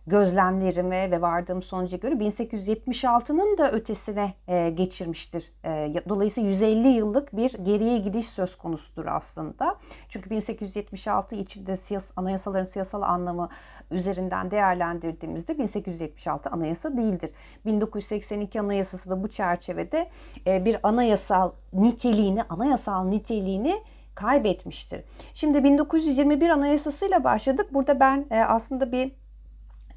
gözlemlerime 0.10 1.12
ve 1.12 1.22
vardığım 1.22 1.64
sonuca 1.64 1.98
göre 1.98 2.14
1876'nın 2.16 3.58
da 3.58 3.72
ötesine 3.72 4.34
e, 4.48 4.70
geçirmiştir. 4.70 5.52
E, 5.66 5.94
dolayısıyla 6.10 6.50
150 6.50 6.88
yıllık 6.88 7.36
bir 7.36 7.54
geriye 7.54 7.98
gidiş 7.98 8.30
söz 8.30 8.58
konusudur 8.58 9.06
aslında. 9.06 9.76
Çünkü 10.10 10.30
1876 10.30 11.36
içinde 11.36 11.78
siyas 11.78 12.12
anayasaların 12.16 12.66
siyasal 12.66 13.02
anlamı 13.02 13.50
üzerinden 13.92 14.52
değerlendirdiğimizde 14.52 15.58
1876 15.58 16.50
anayasa 16.50 16.98
değildir. 16.98 17.30
1982 17.66 18.60
anayasası 18.60 19.10
da 19.10 19.24
bu 19.24 19.28
çerçevede 19.28 20.10
e, 20.48 20.66
bir 20.66 20.78
anayasal 20.84 21.52
niteliğini, 21.74 22.44
anayasal 22.44 23.06
niteliğini 23.06 23.84
kaybetmiştir. 24.16 25.04
Şimdi 25.34 25.64
1921 25.64 26.50
anayasasıyla 26.50 27.24
başladık. 27.24 27.74
Burada 27.74 28.00
ben 28.00 28.26
e, 28.32 28.40
aslında 28.40 28.92
bir 28.92 29.12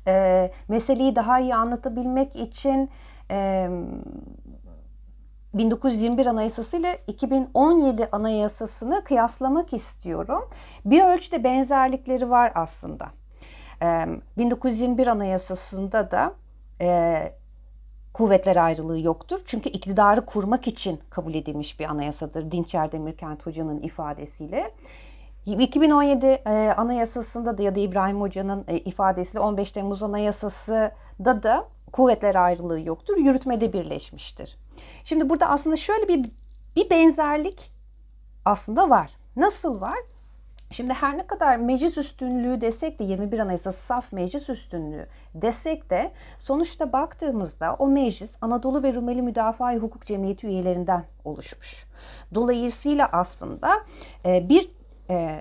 e, 0.07 0.51
meseleyi 0.69 1.17
daha 1.17 1.41
iyi 1.41 1.55
anlatabilmek 1.55 2.37
için 2.37 2.91
e, 3.31 3.69
1921 5.55 6.27
Anayasası 6.27 6.77
ile 6.77 6.99
2017 7.07 8.09
Anayasası'nı 8.12 9.05
kıyaslamak 9.05 9.73
istiyorum. 9.73 10.51
Bir 10.85 11.05
ölçüde 11.05 11.45
benzerlikleri 11.45 12.31
var 12.31 12.53
aslında. 12.55 13.07
E, 13.83 14.07
1921 14.38 15.07
Anayasası'nda 15.07 16.11
da 16.11 16.35
e, 16.81 17.33
kuvvetler 18.12 18.57
ayrılığı 18.57 19.01
yoktur. 19.01 19.41
Çünkü 19.47 19.69
iktidarı 19.69 20.27
kurmak 20.27 20.67
için 20.67 21.01
kabul 21.11 21.35
edilmiş 21.35 21.81
bir 21.81 21.85
anayasadır. 21.85 22.51
Dinçer 22.51 22.93
Demirkent 22.93 23.47
Hoca'nın 23.47 23.81
ifadesiyle. 23.81 24.71
2017 25.47 26.27
e, 26.27 26.75
Anayasası'nda 26.77 27.59
da 27.59 27.63
ya 27.63 27.75
da 27.75 27.81
İbrahim 27.81 28.21
Hoca'nın 28.21 28.65
e, 28.69 28.79
ifadesiyle 28.79 29.41
15 29.41 29.73
Temmuz 29.73 30.03
Anayasası'da 30.03 31.43
da 31.43 31.69
kuvvetler 31.93 32.35
ayrılığı 32.35 32.81
yoktur. 32.81 33.17
Yürütmede 33.17 33.73
birleşmiştir. 33.73 34.59
Şimdi 35.05 35.29
burada 35.29 35.49
aslında 35.49 35.77
şöyle 35.77 36.09
bir 36.09 36.31
bir 36.77 36.91
benzerlik 36.91 37.73
aslında 38.45 38.91
var. 38.91 39.11
Nasıl 39.37 39.81
var? 39.81 39.99
Şimdi 40.71 40.93
her 40.93 41.19
ne 41.19 41.27
kadar 41.27 41.57
meclis 41.57 41.99
üstünlüğü 41.99 42.61
desek 42.61 42.99
de 42.99 43.05
21 43.05 43.39
Anayasası 43.39 43.87
saf 43.87 44.13
meclis 44.13 44.49
üstünlüğü 44.49 45.07
desek 45.35 45.91
de 45.91 46.13
sonuçta 46.39 46.93
baktığımızda 46.93 47.77
o 47.79 47.87
meclis 47.87 48.31
Anadolu 48.41 48.83
ve 48.83 48.95
Rumeli 48.95 49.23
Müdafaa 49.23 49.75
Hukuk 49.75 50.07
Cemiyeti 50.07 50.47
üyelerinden 50.47 51.05
oluşmuş. 51.25 51.87
Dolayısıyla 52.35 53.09
aslında 53.13 53.81
e, 54.27 54.49
bir 54.49 54.71
e, 55.11 55.41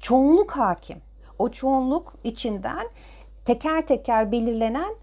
çoğunluk 0.00 0.50
hakim. 0.50 0.98
O 1.38 1.48
çoğunluk 1.48 2.14
içinden 2.24 2.86
teker 3.44 3.86
teker 3.86 4.32
belirlenen 4.32 4.94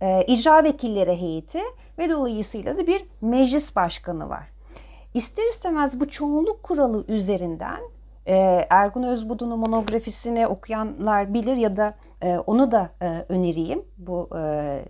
e, 0.00 0.24
icra 0.26 0.64
vekilleri 0.64 1.20
heyeti 1.20 1.60
ve 1.98 2.10
dolayısıyla 2.10 2.76
da 2.76 2.86
bir 2.86 3.04
meclis 3.20 3.76
başkanı 3.76 4.28
var. 4.28 4.48
İster 5.14 5.50
istemez 5.50 6.00
bu 6.00 6.08
çoğunluk 6.08 6.62
kuralı 6.62 7.04
üzerinden 7.08 7.80
e, 8.26 8.66
Ergun 8.70 9.02
Özbudu'nun 9.02 9.58
monografisini 9.58 10.46
okuyanlar 10.46 11.34
bilir 11.34 11.56
ya 11.56 11.76
da 11.76 11.94
e, 12.22 12.38
onu 12.38 12.72
da 12.72 12.90
e, 13.02 13.24
önereyim 13.28 13.82
bu 13.98 14.28
e, 14.36 14.40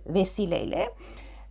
vesileyle. 0.07 0.89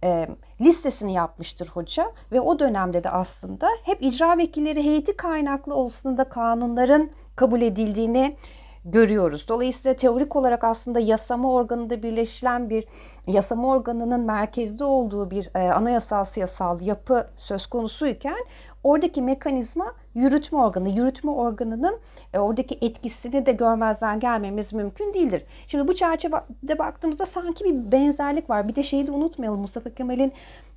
E, 0.05 0.29
listesini 0.61 1.15
yapmıştır 1.15 1.69
hoca 1.69 2.13
ve 2.33 2.41
o 2.41 2.59
dönemde 2.59 3.05
de 3.05 3.11
aslında 3.11 3.69
hep 3.83 4.03
icra 4.03 4.39
vekilleri 4.39 4.85
heyeti 4.85 5.17
kaynaklı 5.17 5.75
olsun 5.75 6.19
da 6.19 6.25
kanunların 6.25 7.11
kabul 7.37 7.63
edildiğini 7.63 8.37
görüyoruz. 8.85 9.49
Dolayısıyla 9.49 9.97
teorik 9.97 10.37
olarak 10.37 10.65
aslında 10.65 11.01
yasama 11.01 11.53
organında 11.53 12.03
birleşilen 12.03 12.71
bir 12.71 12.85
yasama 13.27 13.69
organının 13.69 14.21
merkezde 14.21 14.85
olduğu 14.85 15.31
bir 15.31 15.51
e, 15.55 15.73
anayasal 15.73 16.25
siyasal 16.25 16.81
yapı 16.81 17.31
söz 17.37 17.67
konusuyken 17.67 18.39
oradaki 18.85 19.23
mekanizma 19.23 19.95
yürütme 20.15 20.59
organı. 20.59 20.89
Yürütme 20.89 21.31
organının 21.31 21.99
e, 22.35 22.39
oradaki 22.39 22.79
etkisini 22.81 23.47
de 23.47 23.53
görmezden 23.53 24.21
gelmemiz 24.21 24.73
mümkün 24.73 25.15
değildir. 25.15 25.45
Şimdi 25.67 25.89
bu 25.89 25.95
çerçevede 25.95 26.79
baktığımızda 26.79 27.27
sanki 27.27 27.65
bir 27.65 27.93
benzerlik 27.93 28.51
var. 28.51 28.69
Bir 28.69 28.77
de 28.77 28.83
şeyi 28.83 29.07
de 29.07 29.13
unutmayalım 29.13 29.61
Mustafa 29.61 29.91
Kemal'in 29.91 30.33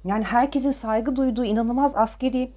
yani 0.06 0.24
herkesin 0.24 0.72
saygı 0.72 1.16
duyduğu 1.16 1.46
inanılmaz 1.46 1.96
askeri 1.96 2.52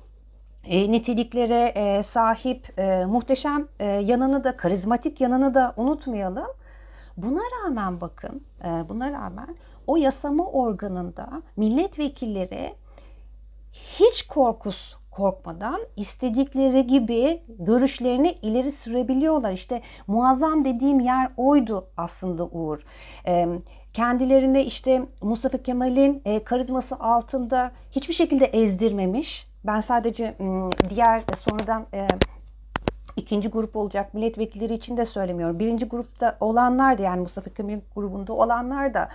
e, 0.64 0.92
niteliklere 0.92 1.72
e, 1.74 2.02
sahip 2.02 2.78
e, 2.78 3.04
muhteşem 3.04 3.68
e, 3.78 3.84
yanını 3.84 4.44
da 4.44 4.56
karizmatik 4.56 5.20
yanını 5.20 5.54
da 5.54 5.74
unutmayalım. 5.76 6.48
Buna 7.16 7.40
rağmen 7.40 8.00
bakın, 8.00 8.42
e, 8.64 8.88
buna 8.88 9.12
rağmen 9.12 9.56
o 9.86 9.96
yasama 9.96 10.46
organında 10.46 11.42
milletvekilleri 11.56 12.74
hiç 13.72 14.26
korkus 14.26 14.94
korkmadan 15.16 15.80
istedikleri 15.96 16.86
gibi 16.86 17.42
görüşlerini 17.58 18.32
ileri 18.42 18.72
sürebiliyorlar. 18.72 19.52
İşte 19.52 19.82
muazzam 20.06 20.64
dediğim 20.64 21.00
yer 21.00 21.30
oydu 21.36 21.86
aslında 21.96 22.44
Uğur. 22.44 22.78
E, 23.26 23.48
kendilerini 23.92 24.62
işte 24.62 25.02
Mustafa 25.22 25.58
Kemal'in 25.58 26.22
e, 26.24 26.44
karizması 26.44 26.96
altında 26.96 27.72
hiçbir 27.90 28.14
şekilde 28.14 28.44
ezdirmemiş. 28.44 29.46
Ben 29.64 29.80
sadece 29.80 30.34
diğer 30.90 31.20
sonradan 31.48 31.86
e, 31.94 32.06
ikinci 33.16 33.48
grup 33.48 33.76
olacak 33.76 34.14
milletvekilleri 34.14 34.74
için 34.74 34.96
de 34.96 35.06
söylemiyorum. 35.06 35.58
Birinci 35.58 35.86
grupta 35.86 36.36
olanlar 36.40 36.98
da 36.98 37.02
yani 37.02 37.20
Mustafa 37.20 37.50
Kemal 37.50 37.80
grubunda 37.94 38.32
olanlar 38.32 38.94
da 38.94 39.08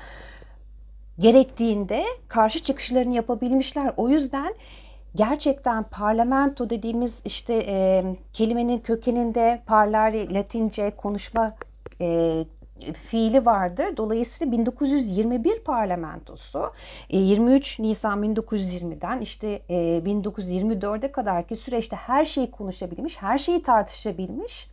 gerektiğinde 1.19 2.03
karşı 2.27 2.59
çıkışlarını 2.59 3.15
yapabilmişler. 3.15 3.93
O 3.97 4.09
yüzden 4.09 4.53
gerçekten 5.15 5.83
parlamento 5.83 6.69
dediğimiz 6.69 7.19
işte 7.25 7.53
e, 7.67 8.05
kelimenin 8.33 8.79
kökeninde 8.79 9.61
parlari 9.65 10.33
Latince 10.33 10.91
konuşma 10.95 11.51
e, 12.01 12.45
fiili 12.93 13.45
vardır. 13.45 13.97
Dolayısıyla 13.97 14.51
1921 14.51 15.59
parlamentosu 15.59 16.71
23 17.09 17.79
e, 17.79 17.83
Nisan 17.83 18.23
1920'den 18.23 19.21
işte 19.21 19.61
1924'e 19.69 21.11
kadarki 21.11 21.55
süreçte 21.55 21.95
her 21.95 22.25
şeyi 22.25 22.51
konuşabilmiş, 22.51 23.17
her 23.21 23.37
şeyi 23.37 23.63
tartışabilmiş 23.63 24.69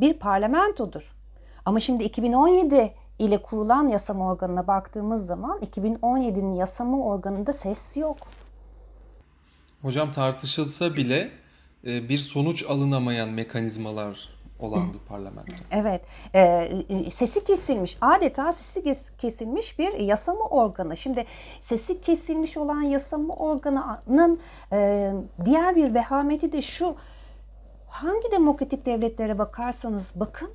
bir 0.00 0.12
parlamentodur. 0.14 1.02
Ama 1.64 1.80
şimdi 1.80 2.04
2017 2.04 2.94
ile 3.18 3.42
kurulan 3.42 3.88
yasama 3.88 4.32
organına 4.32 4.66
baktığımız 4.66 5.26
zaman 5.26 5.60
2017'nin 5.60 6.54
yasama 6.54 7.04
organında 7.04 7.52
ses 7.52 7.96
yok. 7.96 8.16
Hocam 9.82 10.12
tartışılsa 10.12 10.96
bile 10.96 11.30
e, 11.84 12.08
bir 12.08 12.18
sonuç 12.18 12.64
alınamayan 12.68 13.28
mekanizmalar 13.28 14.28
olan 14.58 14.92
bir 14.92 14.98
parlamento. 14.98 15.52
Evet. 15.70 16.02
E, 16.34 16.40
e, 16.40 17.10
sesi 17.10 17.44
kesilmiş. 17.44 17.96
Adeta 18.00 18.52
sesi 18.52 18.96
kesilmiş 19.18 19.78
bir 19.78 19.92
yasama 19.92 20.44
organı. 20.44 20.96
Şimdi 20.96 21.26
sesi 21.60 22.00
kesilmiş 22.00 22.56
olan 22.56 22.82
yasama 22.82 23.34
organının 23.34 24.40
e, 24.72 25.12
diğer 25.44 25.76
bir 25.76 25.94
vehameti 25.94 26.52
de 26.52 26.62
şu. 26.62 26.96
Hangi 27.88 28.30
demokratik 28.30 28.86
devletlere 28.86 29.38
bakarsanız 29.38 30.10
bakın 30.14 30.50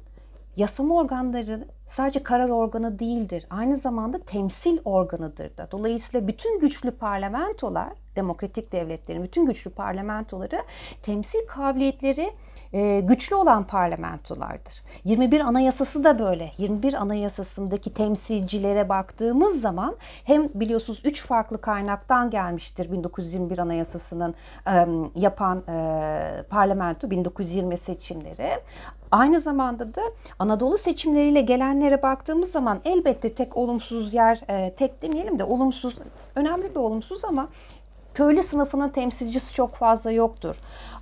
yasama 0.58 0.96
organları 0.96 1.68
sadece 1.88 2.24
karar 2.24 2.50
organı 2.50 3.00
değildir. 3.00 3.46
Aynı 3.50 3.78
zamanda 3.78 4.20
temsil 4.20 4.78
organıdır 4.86 5.58
da. 5.58 5.68
Dolayısıyla 5.72 6.28
bütün 6.28 6.60
güçlü 6.60 6.92
parlamentolar, 6.92 7.90
demokratik 8.16 8.72
devletlerin 8.72 9.24
bütün 9.24 9.46
güçlü 9.46 9.72
parlamentoları 9.72 10.64
temsil 11.04 11.48
kabiliyetleri 11.48 12.32
e, 12.74 13.00
güçlü 13.00 13.36
olan 13.36 13.64
parlamentolardır. 13.64 14.84
21 15.04 15.40
Anayasası 15.40 16.04
da 16.04 16.20
böyle. 16.20 16.52
21 16.58 16.94
Anayasası'ndaki 16.94 17.94
temsilcilere 17.94 18.90
baktığımız 18.90 19.62
zaman 19.62 19.96
hem 20.24 20.50
biliyorsunuz 20.56 21.02
3 21.04 21.22
farklı 21.22 21.62
kaynaktan 21.62 22.30
gelmiştir 22.30 22.92
1921 22.92 23.58
Anayasası'nın 23.58 24.36
yapan 25.16 25.62
parlamento 26.50 27.12
1920 27.12 27.78
seçimleri. 27.78 28.50
Aynı 29.12 29.40
zamanda 29.40 29.96
da 29.96 30.02
Anadolu 30.40 30.78
seçimleriyle 30.78 31.42
gelenlere 31.42 32.02
baktığımız 32.02 32.52
zaman 32.52 32.80
elbette 32.86 33.34
tek 33.34 33.58
olumsuz 33.58 34.14
yer, 34.14 34.40
tek 34.78 35.02
demeyelim 35.02 35.40
de 35.40 35.44
olumsuz, 35.44 35.96
önemli 36.36 36.70
bir 36.70 36.80
olumsuz 36.80 37.26
ama 37.26 37.48
köylü 38.14 38.44
sınıfının 38.44 38.90
temsilcisi 38.90 39.54
çok 39.54 39.76
fazla 39.76 40.12
yoktur. 40.12 40.56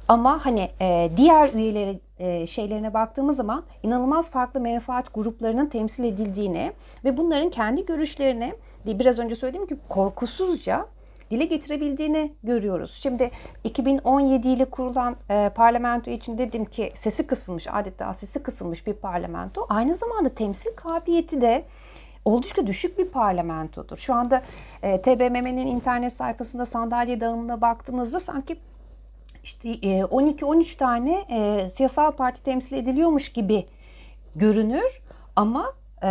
Ama 0.07 0.45
hani 0.45 0.71
e, 0.81 1.09
diğer 1.17 1.53
üyeleri 1.53 1.99
e, 2.19 2.47
şeylerine 2.47 2.93
baktığımız 2.93 3.37
zaman 3.37 3.63
inanılmaz 3.83 4.29
farklı 4.29 4.59
menfaat 4.59 5.13
gruplarının 5.13 5.65
temsil 5.65 6.03
edildiğini 6.03 6.71
ve 7.05 7.17
bunların 7.17 7.49
kendi 7.49 7.85
görüşlerini 7.85 8.53
biraz 8.85 9.19
önce 9.19 9.35
söylediğim 9.35 9.67
gibi 9.67 9.79
korkusuzca 9.89 10.85
dile 11.31 11.45
getirebildiğini 11.45 12.33
görüyoruz. 12.43 12.99
Şimdi 13.01 13.31
2017 13.63 14.47
ile 14.47 14.65
kurulan 14.65 15.15
e, 15.29 15.51
parlamento 15.55 16.11
için 16.11 16.37
dedim 16.37 16.65
ki 16.65 16.93
sesi 16.95 17.27
kısılmış, 17.27 17.67
adeta 17.71 18.13
sesi 18.13 18.43
kısılmış 18.43 18.87
bir 18.87 18.93
parlamento. 18.93 19.65
Aynı 19.69 19.95
zamanda 19.95 20.29
temsil 20.29 20.75
kabiliyeti 20.75 21.41
de 21.41 21.65
oldukça 22.25 22.67
düşük 22.67 22.97
bir 22.97 23.09
parlamentodur. 23.09 23.97
Şu 23.97 24.13
anda 24.13 24.41
e, 24.83 25.01
TBMM'nin 25.01 25.67
internet 25.67 26.13
sayfasında 26.13 26.65
sandalye 26.65 27.19
dağılımına 27.21 27.61
baktığımızda 27.61 28.19
sanki 28.19 28.57
işte 29.45 29.69
12-13 29.69 30.73
e, 30.73 30.77
tane 30.77 31.25
e, 31.29 31.69
siyasal 31.69 32.11
parti 32.11 32.43
temsil 32.43 32.75
ediliyormuş 32.75 33.29
gibi 33.29 33.65
görünür 34.35 35.01
ama 35.35 35.73
e, 36.03 36.07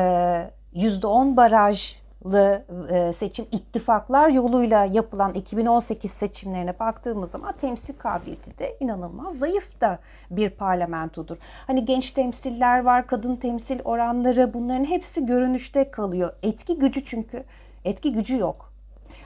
%10 0.75 1.37
barajlı 1.37 2.65
e, 2.91 3.13
seçim 3.13 3.47
ittifaklar 3.53 4.29
yoluyla 4.29 4.85
yapılan 4.85 5.35
2018 5.35 6.11
seçimlerine 6.11 6.79
baktığımız 6.79 7.31
zaman 7.31 7.55
temsil 7.61 7.95
kabiliyeti 7.95 8.59
de 8.59 8.77
inanılmaz 8.81 9.39
zayıf 9.39 9.81
da 9.81 9.99
bir 10.31 10.51
parlamentodur. 10.51 11.37
Hani 11.67 11.85
genç 11.85 12.11
temsiller 12.11 12.85
var, 12.85 13.07
kadın 13.07 13.37
temsil 13.37 13.81
oranları 13.85 14.55
bunların 14.55 14.85
hepsi 14.85 15.27
görünüşte 15.27 15.91
kalıyor. 15.91 16.33
Etki 16.43 16.79
gücü 16.79 17.05
çünkü 17.05 17.45
etki 17.85 18.13
gücü 18.13 18.39
yok 18.39 18.74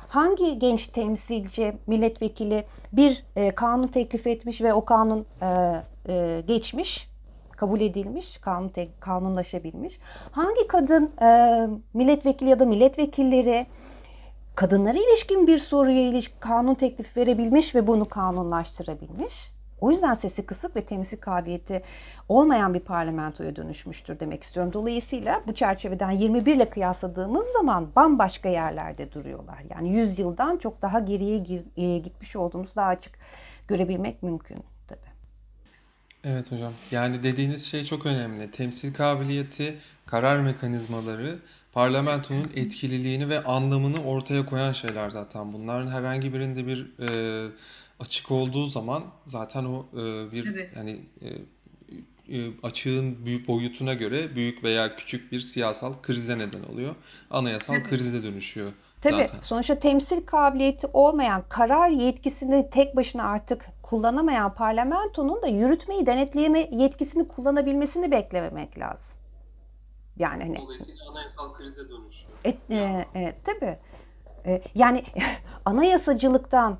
hangi 0.09 0.59
genç 0.59 0.87
temsilci, 0.87 1.73
milletvekili 1.87 2.65
bir 2.93 3.25
e, 3.37 3.51
kanun 3.51 3.87
teklif 3.87 4.27
etmiş 4.27 4.61
ve 4.61 4.75
o 4.75 4.85
kanun 4.85 5.27
e, 5.43 5.47
e, 6.09 6.43
geçmiş, 6.47 7.09
kabul 7.51 7.81
edilmiş, 7.81 8.39
kanun 8.39 8.69
te, 8.69 8.89
kanunlaşabilmiş? 9.01 9.99
Hangi 10.31 10.67
kadın 10.69 11.11
e, 11.23 11.69
milletvekili 11.95 12.51
ya 12.51 12.59
da 12.59 12.65
milletvekilleri 12.65 13.67
kadınlara 14.55 14.99
ilişkin 14.99 15.47
bir 15.47 15.59
soruya 15.59 16.09
ilişkin 16.09 16.41
kanun 16.41 16.75
teklif 16.75 17.17
verebilmiş 17.17 17.75
ve 17.75 17.87
bunu 17.87 18.05
kanunlaştırabilmiş? 18.05 19.58
O 19.81 19.91
yüzden 19.91 20.15
sesi 20.15 20.47
kısık 20.47 20.77
ve 20.77 20.85
temsil 20.85 21.17
kabiliyeti 21.17 21.83
olmayan 22.29 22.75
bir 22.75 22.81
parlamentoya 22.81 23.57
dönüşmüştür 23.57 24.21
demek 24.21 24.43
istiyorum. 24.43 24.73
Dolayısıyla 24.73 25.43
bu 25.47 25.55
çerçeveden 25.55 26.11
21 26.11 26.57
ile 26.57 26.71
kıyasladığımız 26.71 27.47
zaman 27.47 27.89
bambaşka 27.97 28.49
yerlerde 28.49 29.13
duruyorlar. 29.13 29.59
Yani 29.71 29.93
100 29.93 30.19
yıldan 30.19 30.57
çok 30.57 30.83
daha 30.83 30.99
geriye 30.99 31.65
e, 31.77 31.99
gitmiş 31.99 32.37
olduğumuz 32.37 32.77
daha 32.77 32.87
açık 32.87 33.19
görebilmek 33.69 34.23
mümkün 34.23 34.59
tabii. 34.89 35.01
Evet 36.25 36.53
hocam. 36.53 36.73
Yani 36.91 37.23
dediğiniz 37.23 37.67
şey 37.67 37.85
çok 37.85 38.07
önemli. 38.07 38.51
Temsil 38.51 38.95
kabiliyeti, 38.95 39.79
karar 40.07 40.41
mekanizmaları 40.41 41.39
parlamentonun 41.73 42.51
etkililiğini 42.55 43.29
ve 43.29 43.45
anlamını 43.45 44.05
ortaya 44.05 44.47
koyan 44.47 44.73
şeyler 44.73 45.11
zaten. 45.11 45.53
Bunların 45.53 45.91
herhangi 45.91 46.35
birinde 46.35 46.67
bir 46.67 46.93
e, 47.01 47.49
açık 48.01 48.31
olduğu 48.31 48.67
zaman 48.67 49.05
zaten 49.27 49.65
o 49.65 49.87
e, 49.93 50.33
bir 50.33 50.45
Tabii. 50.45 50.71
yani 50.77 51.01
e, 51.23 51.29
e, 52.39 52.51
açığın 52.63 53.27
büyük 53.27 53.49
boyutuna 53.49 53.95
göre 53.95 54.35
büyük 54.37 54.65
veya 54.65 54.97
küçük 54.97 55.33
bir 55.33 55.41
siyasal 55.41 55.93
krize 56.03 56.39
neden 56.39 56.63
oluyor. 56.63 56.95
Anayasal 57.31 57.75
Tabii. 57.75 57.89
krize 57.89 58.23
dönüşüyor. 58.23 58.73
Tabii 59.03 59.15
zaten. 59.15 59.41
sonuçta 59.43 59.79
temsil 59.79 60.27
kabiliyeti 60.27 60.87
olmayan 60.93 61.45
karar 61.49 61.89
yetkisini 61.89 62.71
tek 62.71 62.97
başına 62.97 63.25
artık 63.25 63.67
kullanamayan 63.83 64.55
parlamentonun 64.55 65.43
da 65.43 65.47
yürütmeyi, 65.47 66.07
denetleme 66.07 66.69
yetkisini 66.73 67.29
kullanabilmesini 67.29 68.11
beklememek 68.11 68.79
lazım. 68.79 69.13
Yani 70.17 70.43
hani 70.43 70.57
Dolayısıyla 70.57 71.11
anayasal 71.11 71.53
krize 71.53 71.81
dönüşüyor. 71.81 72.31
Et, 72.45 72.57
e, 72.71 73.07
e, 73.15 73.35
tabii. 73.45 73.77
E, 74.47 74.63
yani 74.75 75.05
anayasacılıktan 75.65 76.79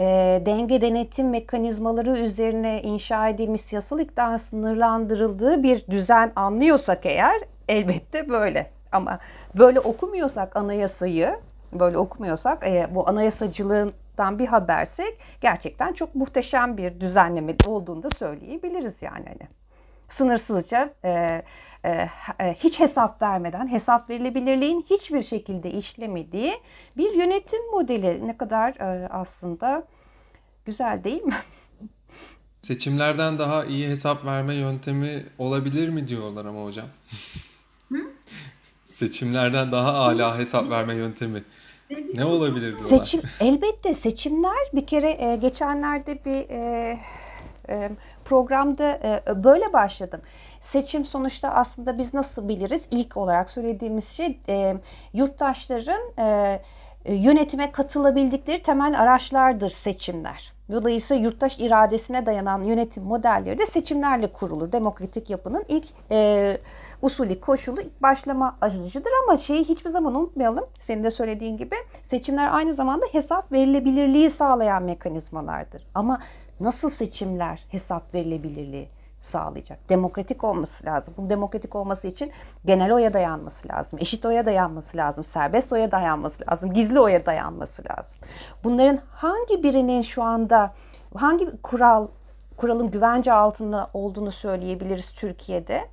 e, 0.00 0.42
denge 0.46 0.80
denetim 0.80 1.30
mekanizmaları 1.30 2.18
üzerine 2.18 2.82
inşa 2.82 3.28
edilmiş 3.28 3.60
siyasal 3.60 4.00
iktidar 4.00 4.38
sınırlandırıldığı 4.38 5.62
bir 5.62 5.86
düzen 5.86 6.32
anlıyorsak 6.36 7.06
eğer 7.06 7.40
elbette 7.68 8.28
böyle. 8.28 8.70
Ama 8.92 9.18
böyle 9.58 9.80
okumuyorsak 9.80 10.56
anayasayı, 10.56 11.36
böyle 11.72 11.98
okumuyorsak 11.98 12.66
e, 12.66 12.88
bu 12.90 13.08
anayasacılığından 13.08 14.38
bir 14.38 14.46
habersek 14.46 15.18
gerçekten 15.40 15.92
çok 15.92 16.14
muhteşem 16.14 16.76
bir 16.76 17.00
düzenleme 17.00 17.54
olduğunu 17.66 18.02
da 18.02 18.08
söyleyebiliriz 18.18 19.02
yani. 19.02 19.24
Hani. 19.26 19.48
Sınırsızca 20.08 20.90
e, 21.04 21.42
hiç 22.40 22.80
hesap 22.80 23.22
vermeden, 23.22 23.68
hesap 23.72 24.10
verilebilirliğin 24.10 24.86
hiçbir 24.90 25.22
şekilde 25.22 25.70
işlemediği 25.70 26.60
bir 26.96 27.12
yönetim 27.12 27.70
modeli 27.70 28.26
ne 28.26 28.36
kadar 28.36 28.74
e, 28.74 29.08
aslında 29.08 29.86
güzel 30.64 31.04
değil 31.04 31.22
mi? 31.22 31.36
Seçimlerden 32.62 33.38
daha 33.38 33.64
iyi 33.64 33.88
hesap 33.88 34.24
verme 34.24 34.54
yöntemi 34.54 35.26
olabilir 35.38 35.88
mi 35.88 36.08
diyorlar 36.08 36.44
ama 36.44 36.64
hocam. 36.64 36.86
Hı? 37.88 37.98
Seçimlerden 38.86 39.72
daha 39.72 39.92
âlâ 39.92 40.38
hesap 40.38 40.70
verme 40.70 40.94
yöntemi. 40.94 41.44
Ne 42.14 42.24
olabilir 42.24 42.78
diyorlar. 42.78 42.98
Seçim, 42.98 43.20
elbette 43.40 43.94
seçimler 43.94 44.66
bir 44.72 44.86
kere 44.86 45.10
e, 45.10 45.36
geçenlerde 45.36 46.24
bir 46.24 46.50
e, 46.50 46.98
e, 47.68 47.90
programda 48.24 49.22
e, 49.26 49.44
böyle 49.44 49.72
başladım. 49.72 50.20
Seçim 50.62 51.04
sonuçta 51.04 51.48
aslında 51.48 51.98
biz 51.98 52.14
nasıl 52.14 52.48
biliriz? 52.48 52.82
İlk 52.90 53.16
olarak 53.16 53.50
söylediğimiz 53.50 54.08
şey 54.08 54.38
e, 54.48 54.76
yurttaşların 55.12 56.00
e, 56.18 56.60
yönetime 57.06 57.72
katılabildikleri 57.72 58.62
temel 58.62 59.00
araçlardır 59.00 59.70
seçimler. 59.70 60.52
Dolayısıyla 60.72 61.22
yurttaş 61.22 61.58
iradesine 61.58 62.26
dayanan 62.26 62.62
yönetim 62.62 63.02
modelleri 63.02 63.58
de 63.58 63.66
seçimlerle 63.66 64.26
kurulur. 64.26 64.72
Demokratik 64.72 65.30
yapının 65.30 65.64
ilk 65.68 65.84
e, 66.10 66.58
usulü 67.02 67.40
koşulu 67.40 67.80
ilk 67.80 68.02
başlama 68.02 68.56
aracıdır 68.60 69.10
ama 69.22 69.36
şeyi 69.36 69.64
hiçbir 69.64 69.90
zaman 69.90 70.14
unutmayalım. 70.14 70.64
Senin 70.80 71.04
de 71.04 71.10
söylediğin 71.10 71.56
gibi 71.56 71.74
seçimler 72.04 72.54
aynı 72.54 72.74
zamanda 72.74 73.06
hesap 73.12 73.52
verilebilirliği 73.52 74.30
sağlayan 74.30 74.82
mekanizmalardır. 74.82 75.86
Ama 75.94 76.20
nasıl 76.60 76.90
seçimler 76.90 77.64
hesap 77.68 78.14
verilebilirliği? 78.14 78.88
Sağlayacak. 79.22 79.88
Demokratik 79.88 80.44
olması 80.44 80.86
lazım. 80.86 81.14
Bu 81.16 81.30
demokratik 81.30 81.76
olması 81.76 82.08
için 82.08 82.32
genel 82.64 82.92
oya 82.92 83.12
dayanması 83.12 83.68
lazım. 83.68 83.98
Eşit 83.98 84.24
oya 84.24 84.46
dayanması 84.46 84.96
lazım. 84.96 85.24
Serbest 85.24 85.72
oya 85.72 85.92
dayanması 85.92 86.44
lazım. 86.50 86.72
Gizli 86.72 87.00
oya 87.00 87.26
dayanması 87.26 87.82
lazım. 87.90 88.14
Bunların 88.64 88.98
hangi 89.10 89.62
birinin 89.62 90.02
şu 90.02 90.22
anda 90.22 90.72
hangi 91.14 91.62
kural 91.62 92.08
kuralın 92.56 92.90
güvence 92.90 93.32
altında 93.32 93.90
olduğunu 93.94 94.32
söyleyebiliriz 94.32 95.10
Türkiye'de. 95.12 95.88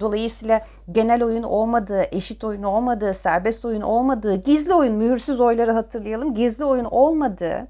Dolayısıyla 0.00 0.60
genel 0.92 1.24
oyun 1.24 1.42
olmadığı, 1.42 2.02
eşit 2.02 2.44
oyun 2.44 2.62
olmadığı, 2.62 3.14
serbest 3.14 3.64
oyun 3.64 3.80
olmadığı, 3.80 4.34
gizli 4.34 4.74
oyun, 4.74 4.94
mühürsüz 4.94 5.40
oyları 5.40 5.72
hatırlayalım, 5.72 6.34
gizli 6.34 6.64
oyun 6.64 6.84
olmadığı 6.84 7.66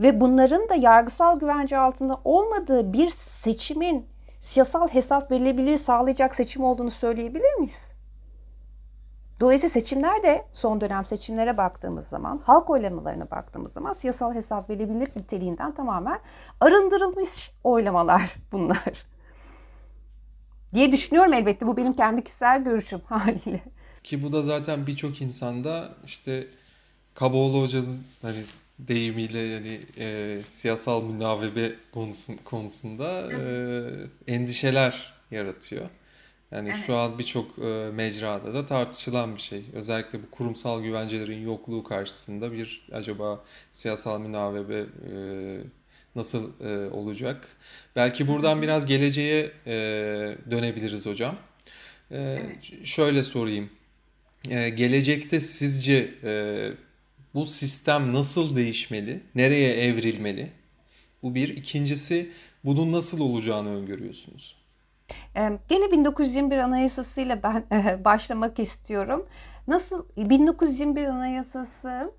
ve 0.00 0.20
bunların 0.20 0.68
da 0.68 0.74
yargısal 0.74 1.40
güvence 1.40 1.78
altında 1.78 2.20
olmadığı 2.24 2.92
bir 2.92 3.10
seçimin 3.10 4.06
siyasal 4.44 4.88
hesap 4.88 5.30
verilebilir 5.30 5.78
sağlayacak 5.78 6.34
seçim 6.34 6.64
olduğunu 6.64 6.90
söyleyebilir 6.90 7.54
miyiz? 7.54 7.94
Dolayısıyla 9.40 9.72
seçimler 9.72 10.22
de 10.22 10.44
son 10.52 10.80
dönem 10.80 11.04
seçimlere 11.04 11.56
baktığımız 11.56 12.06
zaman, 12.06 12.40
halk 12.44 12.70
oylamalarına 12.70 13.30
baktığımız 13.30 13.72
zaman 13.72 13.92
siyasal 13.92 14.34
hesap 14.34 14.70
verilebilir 14.70 15.08
niteliğinden 15.16 15.74
tamamen 15.74 16.20
arındırılmış 16.60 17.50
oylamalar 17.64 18.34
bunlar. 18.52 19.06
diye 20.74 20.92
düşünüyorum 20.92 21.32
elbette. 21.32 21.66
Bu 21.66 21.76
benim 21.76 21.92
kendi 21.92 22.24
kişisel 22.24 22.64
görüşüm 22.64 23.00
haliyle. 23.08 23.62
Ki 24.04 24.22
bu 24.22 24.32
da 24.32 24.42
zaten 24.42 24.86
birçok 24.86 25.22
insanda 25.22 25.88
işte 26.04 26.46
Kaboğlu 27.14 27.62
Hoca'nın 27.62 28.02
hani 28.22 28.38
deyimiyle 28.78 29.38
yani 29.38 29.80
e, 29.98 30.38
siyasal 30.48 31.02
münavebe 31.04 31.72
konusun, 31.92 32.36
konusunda 32.44 33.32
e, 33.32 34.32
endişeler 34.32 35.14
yaratıyor. 35.30 35.88
Yani 36.52 36.68
evet. 36.68 36.84
şu 36.86 36.96
an 36.96 37.18
birçok 37.18 37.58
e, 37.58 37.90
mecrada 37.94 38.54
da 38.54 38.66
tartışılan 38.66 39.36
bir 39.36 39.40
şey. 39.40 39.64
Özellikle 39.72 40.22
bu 40.22 40.30
kurumsal 40.30 40.82
güvencelerin 40.82 41.42
yokluğu 41.42 41.84
karşısında 41.84 42.52
bir 42.52 42.86
acaba 42.92 43.44
siyasal 43.70 44.20
münavebe 44.20 44.78
e, 44.78 45.16
nasıl 46.14 46.60
e, 46.60 46.90
olacak? 46.90 47.48
Belki 47.96 48.28
buradan 48.28 48.62
biraz 48.62 48.86
geleceğe 48.86 49.52
e, 49.66 49.72
dönebiliriz 50.50 51.06
hocam. 51.06 51.36
E, 52.10 52.18
evet. 52.18 52.86
Şöyle 52.86 53.22
sorayım. 53.22 53.70
E, 54.50 54.68
gelecekte 54.68 55.40
sizce 55.40 56.14
e, 56.24 56.72
bu 57.34 57.46
sistem 57.46 58.12
nasıl 58.12 58.56
değişmeli? 58.56 59.20
Nereye 59.34 59.74
evrilmeli? 59.74 60.52
Bu 61.22 61.34
bir. 61.34 61.48
İkincisi 61.48 62.30
bunun 62.64 62.92
nasıl 62.92 63.20
olacağını 63.20 63.76
öngörüyorsunuz? 63.76 64.64
Gene 65.68 65.92
1921 65.92 66.58
Anayasası'yla 66.58 67.42
ben 67.42 67.64
başlamak 68.04 68.58
istiyorum. 68.58 69.26
Nasıl 69.68 70.04
1921 70.16 71.04
Anayasası 71.04 72.12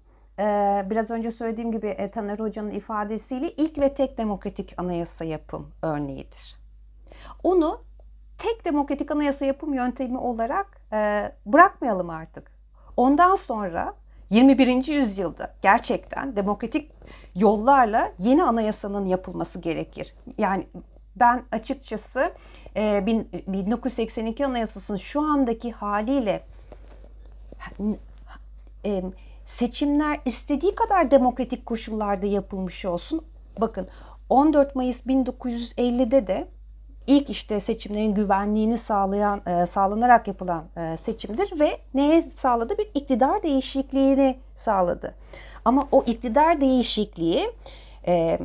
biraz 0.90 1.12
önce 1.12 1.32
söylediğim 1.32 1.72
gibi 1.72 2.12
Taner 2.14 2.40
Hoca'nın 2.40 2.72
ifadesiyle 2.72 3.52
ilk 3.52 3.80
ve 3.80 3.94
tek 3.94 4.18
demokratik 4.18 4.74
anayasa 4.78 5.26
yapım 5.26 5.72
örneğidir. 5.82 6.56
Onu 7.44 7.82
tek 8.38 8.66
demokratik 8.66 9.12
anayasa 9.12 9.46
yapım 9.46 9.74
yöntemi 9.74 10.18
olarak 10.18 10.82
bırakmayalım 11.46 12.10
artık. 12.10 12.52
Ondan 12.98 13.36
sonra 13.36 13.94
21. 14.30 14.88
yüzyılda 14.88 15.54
gerçekten 15.62 16.36
demokratik 16.36 16.92
yollarla 17.36 18.12
yeni 18.20 18.44
anayasanın 18.44 19.06
yapılması 19.06 19.60
gerekir. 19.60 20.16
Yani 20.38 20.68
ben 21.16 21.44
açıkçası 21.52 22.32
1982 22.76 24.44
e, 24.44 24.46
Anayasası'nın 24.46 24.98
şu 24.98 25.22
andaki 25.22 25.72
haliyle 25.72 26.44
e, 28.86 29.04
seçimler 29.46 30.20
istediği 30.26 30.76
kadar 30.76 31.12
demokratik 31.12 31.66
koşullarda 31.66 32.26
yapılmış 32.26 32.86
olsun. 32.86 33.24
Bakın 33.62 33.88
14 34.30 34.76
Mayıs 34.76 35.06
1950'de 35.06 36.28
de 36.28 36.48
ilk 37.08 37.30
işte 37.30 37.60
seçimlerin 37.60 38.16
güvenliğini 38.16 38.78
sağlayan 38.78 39.42
e, 39.48 39.66
sağlanarak 39.66 40.28
yapılan 40.28 40.64
e, 40.78 40.98
seçimdir 40.98 41.60
ve 41.60 41.78
neye 41.94 42.22
sağladı? 42.22 42.78
Bir 42.78 42.88
iktidar 42.94 43.44
değişikliğini 43.44 44.38
sağladı. 44.58 45.16
Ama 45.66 45.88
o 45.92 46.04
iktidar 46.04 46.62
değişikliği 46.62 47.52
e, 48.08 48.40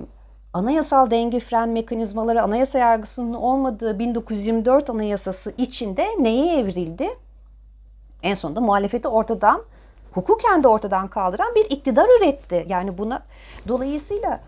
anayasal 0.52 1.10
denge 1.10 1.40
fren 1.40 1.68
mekanizmaları 1.68 2.42
anayasa 2.42 2.78
yargısının 2.78 3.34
olmadığı 3.34 3.98
1924 3.98 4.90
anayasası 4.90 5.52
içinde 5.58 6.06
neye 6.18 6.60
evrildi? 6.60 7.08
En 8.22 8.34
sonunda 8.34 8.60
muhalefeti 8.60 9.08
ortadan 9.08 9.62
hukuken 10.12 10.62
de 10.62 10.68
ortadan 10.68 11.08
kaldıran 11.08 11.54
bir 11.54 11.64
iktidar 11.64 12.06
üretti. 12.18 12.66
Yani 12.68 12.98
buna 12.98 13.22
dolayısıyla 13.68 14.40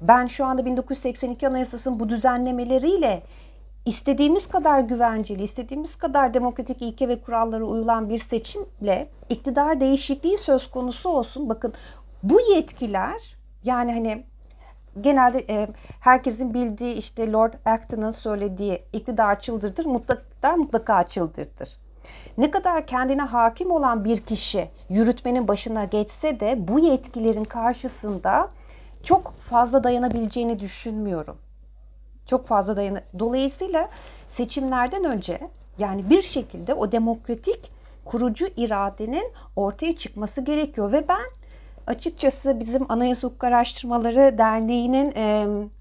ben 0.00 0.26
şu 0.26 0.44
anda 0.44 0.64
1982 0.64 1.48
Anayasası'nın 1.48 2.00
bu 2.00 2.08
düzenlemeleriyle 2.08 3.22
istediğimiz 3.86 4.48
kadar 4.48 4.80
güvenceli, 4.80 5.42
istediğimiz 5.42 5.96
kadar 5.96 6.34
demokratik 6.34 6.82
ilke 6.82 7.08
ve 7.08 7.20
kurallara 7.20 7.64
uyulan 7.64 8.08
bir 8.08 8.18
seçimle 8.18 9.08
iktidar 9.28 9.80
değişikliği 9.80 10.38
söz 10.38 10.70
konusu 10.70 11.08
olsun. 11.08 11.48
Bakın 11.48 11.72
bu 12.22 12.40
yetkiler 12.40 13.36
yani 13.64 13.92
hani 13.92 14.24
genelde 15.00 15.44
e, 15.48 15.68
herkesin 16.00 16.54
bildiği 16.54 16.94
işte 16.94 17.32
Lord 17.32 17.52
Acton'ın 17.64 18.10
söylediği 18.10 18.82
iktidar 18.92 19.40
çıldırdır, 19.40 19.86
mutlaka 19.86 20.56
mutlaka 20.56 21.02
çıldırdır. 21.02 21.68
Ne 22.38 22.50
kadar 22.50 22.86
kendine 22.86 23.22
hakim 23.22 23.70
olan 23.70 24.04
bir 24.04 24.20
kişi 24.20 24.68
yürütmenin 24.88 25.48
başına 25.48 25.84
geçse 25.84 26.40
de 26.40 26.68
bu 26.68 26.78
yetkilerin 26.78 27.44
karşısında 27.44 28.48
çok 29.04 29.32
fazla 29.32 29.84
dayanabileceğini 29.84 30.60
düşünmüyorum. 30.60 31.36
Çok 32.26 32.46
fazla 32.46 32.76
dayan. 32.76 33.00
Dolayısıyla 33.18 33.88
seçimlerden 34.28 35.04
önce 35.04 35.40
yani 35.78 36.10
bir 36.10 36.22
şekilde 36.22 36.74
o 36.74 36.92
demokratik 36.92 37.70
kurucu 38.04 38.48
iradenin 38.56 39.32
ortaya 39.56 39.96
çıkması 39.96 40.40
gerekiyor 40.40 40.92
ve 40.92 41.04
ben 41.08 41.26
açıkçası 41.86 42.60
bizim 42.60 42.92
Anayasa 42.92 43.28
Hukuk 43.28 43.44
Araştırmaları 43.44 44.38
Derneği'nin 44.38 45.12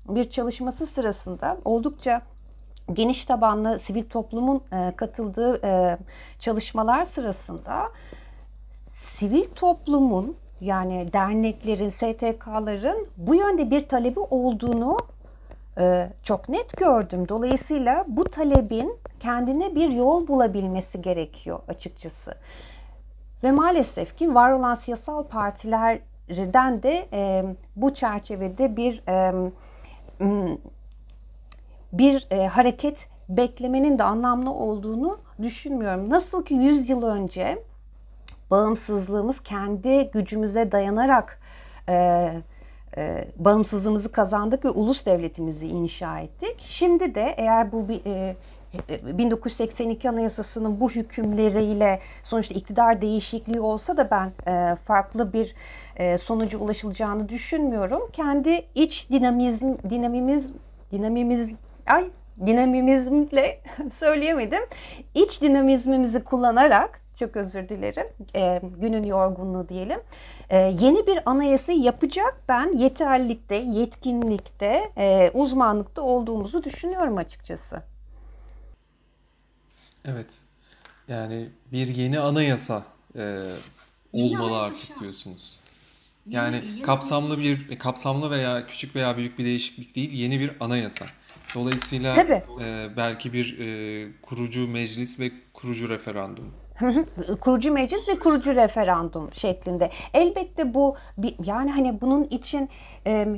bir 0.10 0.30
çalışması 0.30 0.88
sırasında 0.88 1.58
oldukça 1.66 2.22
geniş 2.94 3.26
tabanlı 3.26 3.80
sivil 3.80 4.04
toplumun 4.04 4.62
katıldığı 4.96 5.62
çalışmalar 6.40 7.06
sırasında 7.06 7.92
sivil 8.92 9.46
toplumun 9.56 10.36
yani 10.62 11.14
derneklerin, 11.14 11.90
STK'ların 11.90 13.08
bu 13.18 13.36
yönde 13.36 13.72
bir 13.72 13.88
talebi 13.88 14.20
olduğunu 14.20 14.98
e, 15.78 16.10
çok 16.24 16.50
net 16.50 16.78
gördüm. 16.78 17.30
Dolayısıyla 17.30 18.06
bu 18.08 18.24
talebin 18.24 18.98
kendine 19.20 19.76
bir 19.76 19.90
yol 19.90 20.28
bulabilmesi 20.28 21.02
gerekiyor 21.02 21.60
açıkçası. 21.68 22.36
Ve 23.44 23.52
maalesef 23.52 24.18
ki 24.18 24.36
var 24.36 24.52
olan 24.52 24.76
siyasal 24.76 25.24
partilerden 25.24 26.84
de 26.84 27.08
e, 27.14 27.44
bu 27.76 27.94
çerçevede 27.94 28.76
bir 28.76 29.04
e, 29.08 29.34
bir 31.94 32.28
e, 32.32 32.48
hareket 32.48 32.98
beklemenin 33.30 33.98
de 33.98 34.04
anlamlı 34.04 34.52
olduğunu 34.52 35.18
düşünmüyorum. 35.42 36.10
Nasıl 36.10 36.46
ki 36.46 36.54
100 36.54 36.90
yıl 36.90 37.04
önce 37.04 37.64
bağımsızlığımız 38.52 39.44
kendi 39.44 40.12
gücümüze 40.12 40.72
dayanarak 40.72 41.40
e, 41.90 41.94
e, 42.98 43.28
bağımsızlığımızı 43.38 44.12
kazandık 44.12 44.66
ve 44.66 44.70
ulus 44.70 45.06
devletimizi 45.06 45.68
inşa 45.68 46.20
ettik. 46.20 46.66
Şimdi 46.68 47.16
de 47.16 47.34
eğer 47.38 47.72
bu 47.72 47.90
bir 47.90 48.02
e, 48.06 48.36
1982 49.18 50.10
Anayasası'nın 50.10 50.80
bu 50.80 50.92
hükümleriyle 50.92 52.00
sonuçta 52.24 52.56
iktidar 52.56 53.02
değişikliği 53.02 53.60
olsa 53.60 53.98
da 53.98 54.12
ben 54.12 54.32
e, 54.52 54.76
farklı 54.76 55.34
bir 55.34 55.56
e, 55.96 56.18
sonuca 56.18 56.60
ulaşılacağını 56.60 57.30
düşünmüyorum. 57.30 58.02
Kendi 58.14 58.66
iç 58.76 59.08
dinamizm, 59.10 59.74
dinamimiz, 59.90 60.52
dinamimiz, 60.92 61.50
ay 61.88 62.06
dinamimizmle 62.46 63.62
söyleyemedim. 63.94 64.62
İç 65.16 65.42
dinamizmimizi 65.42 66.24
kullanarak 66.24 67.02
çok 67.20 67.36
özür 67.36 67.70
dilerim. 67.70 68.08
E, 68.36 68.62
günün 68.80 69.04
yorgunluğu 69.04 69.70
diyelim. 69.70 70.00
E, 70.50 70.58
yeni 70.58 71.08
bir 71.08 71.20
anayasa 71.30 71.72
yapacak 71.72 72.36
ben 72.50 72.78
yeterlilikte, 72.78 73.56
yetkinlikte, 73.56 74.92
e, 74.98 75.32
uzmanlıkta 75.34 76.02
olduğumuzu 76.02 76.64
düşünüyorum 76.64 77.18
açıkçası. 77.18 77.84
Evet. 80.06 80.38
Yani 81.08 81.50
bir 81.72 81.88
yeni 81.88 82.20
anayasa 82.20 82.84
e, 83.16 83.44
olmalı 84.14 84.52
yeni 84.52 84.56
artık 84.56 85.00
diyorsunuz. 85.00 85.60
Yani 86.28 86.56
yeni, 86.56 86.82
kapsamlı 86.82 87.40
bir 87.40 87.80
kapsamlı 87.80 88.32
veya 88.32 88.68
küçük 88.68 88.96
veya 88.96 89.18
büyük 89.18 89.40
bir 89.40 89.46
değişiklik 89.46 89.96
değil, 89.96 90.12
yeni 90.12 90.40
bir 90.40 90.52
anayasa. 90.60 91.06
Dolayısıyla 91.56 92.18
e, 92.62 92.90
belki 92.98 93.34
bir 93.34 93.60
e, 93.60 94.08
kurucu 94.22 94.68
meclis 94.68 95.20
ve 95.20 95.32
kurucu 95.54 95.90
referandum 95.90 96.54
kurucu 97.42 97.74
meclis 97.74 98.08
ve 98.08 98.20
kurucu 98.20 98.56
referandum 98.56 99.30
şeklinde. 99.34 99.90
Elbette 100.14 100.74
bu 100.74 100.96
yani 101.46 101.72
hani 101.72 102.02
bunun 102.02 102.24
için 102.24 102.70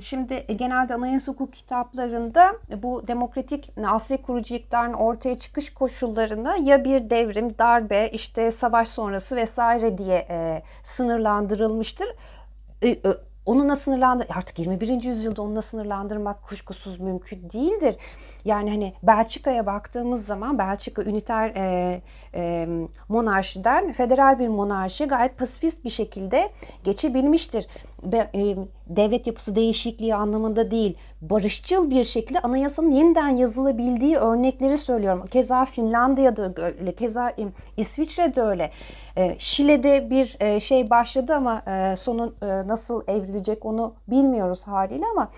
şimdi 0.03 0.45
genelde 0.55 0.93
anayasa 0.93 1.31
hukuk 1.31 1.53
kitaplarında 1.53 2.53
bu 2.83 3.07
demokratik 3.07 3.71
asli 3.85 4.17
kurucu 4.17 4.55
iktidarın 4.55 4.93
ortaya 4.93 5.39
çıkış 5.39 5.73
koşullarını 5.73 6.57
ya 6.61 6.83
bir 6.83 7.09
devrim, 7.09 7.57
darbe, 7.57 8.09
işte 8.09 8.51
savaş 8.51 8.89
sonrası 8.89 9.35
vesaire 9.35 9.97
diye 9.97 10.27
sınırlandırılmıştır. 10.83 12.07
Onunla 13.45 13.75
sınırlandır 13.75 14.27
artık 14.35 14.59
21. 14.59 15.03
yüzyılda 15.03 15.41
onunla 15.41 15.61
sınırlandırmak 15.61 16.43
kuşkusuz 16.43 16.99
mümkün 16.99 17.49
değildir. 17.49 17.95
Yani 18.45 18.69
hani 18.69 18.93
Belçika'ya 19.03 19.65
baktığımız 19.65 20.25
zaman 20.25 20.57
Belçika 20.57 21.03
üniter 21.03 21.49
e, 21.55 22.01
e, 22.35 22.67
monarşiden 23.09 23.91
federal 23.91 24.39
bir 24.39 24.47
monarşi 24.47 25.05
gayet 25.05 25.37
pasifist 25.37 25.85
bir 25.85 25.89
şekilde 25.89 26.49
geçebilmiştir. 26.83 27.67
Be, 28.03 28.29
e, 28.35 28.55
devlet 28.87 29.27
yapısı 29.27 29.55
değişikliği 29.55 30.15
anlamında 30.15 30.71
değil, 30.71 30.97
barışçıl 31.21 31.89
bir 31.89 32.03
şekilde 32.03 32.39
anayasanın 32.39 32.91
yeniden 32.91 33.29
yazılabildiği 33.29 34.17
örnekleri 34.17 34.77
söylüyorum. 34.77 35.25
Keza 35.31 35.65
Finlandiya'da 35.65 36.53
öyle, 36.61 36.95
keza 36.95 37.29
e, 37.29 37.47
İsviçre'de 37.77 38.41
öyle. 38.41 38.71
E, 39.17 39.35
Şile'de 39.39 40.09
bir 40.09 40.37
e, 40.39 40.59
şey 40.59 40.89
başladı 40.89 41.35
ama 41.35 41.61
e, 41.67 41.97
sonu 41.97 42.33
nasıl 42.41 43.03
evrilecek 43.07 43.65
onu 43.65 43.93
bilmiyoruz 44.07 44.67
haliyle 44.67 45.05
ama 45.11 45.29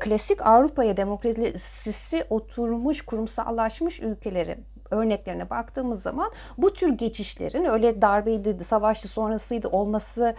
klasik 0.00 0.46
Avrupa'ya 0.46 0.96
demokrasisi 0.96 2.24
oturmuş, 2.30 3.02
kurumsallaşmış 3.02 4.00
ülkeleri 4.00 4.58
örneklerine 4.90 5.50
baktığımız 5.50 6.02
zaman 6.02 6.30
bu 6.58 6.74
tür 6.74 6.88
geçişlerin 6.88 7.64
öyle 7.64 8.02
darbeydi, 8.02 8.64
savaşlı 8.64 9.08
sonrasıydı 9.08 9.68
olması 9.68 10.34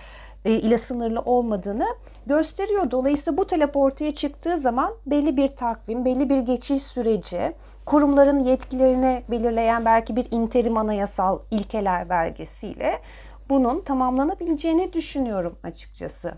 ile 0.46 0.78
sınırlı 0.78 1.22
olmadığını 1.22 1.88
gösteriyor. 2.26 2.92
Dolayısıyla 2.92 3.38
bu 3.38 3.48
talep 3.48 3.78
ortaya 3.78 4.14
çıktığı 4.14 4.58
zaman 4.58 4.94
belli 5.06 5.38
bir 5.38 5.48
takvim, 5.48 6.06
belli 6.06 6.30
bir 6.30 6.40
geçiş 6.40 6.84
süreci, 6.84 7.54
kurumların 7.86 8.40
yetkilerini 8.40 9.24
belirleyen 9.32 9.86
belki 9.86 10.16
bir 10.16 10.28
interim 10.32 10.78
anayasal 10.78 11.40
ilkeler 11.52 12.10
belgesiyle 12.10 13.02
bunun 13.50 13.82
tamamlanabileceğini 13.82 14.94
düşünüyorum 14.94 15.58
açıkçası. 15.64 16.34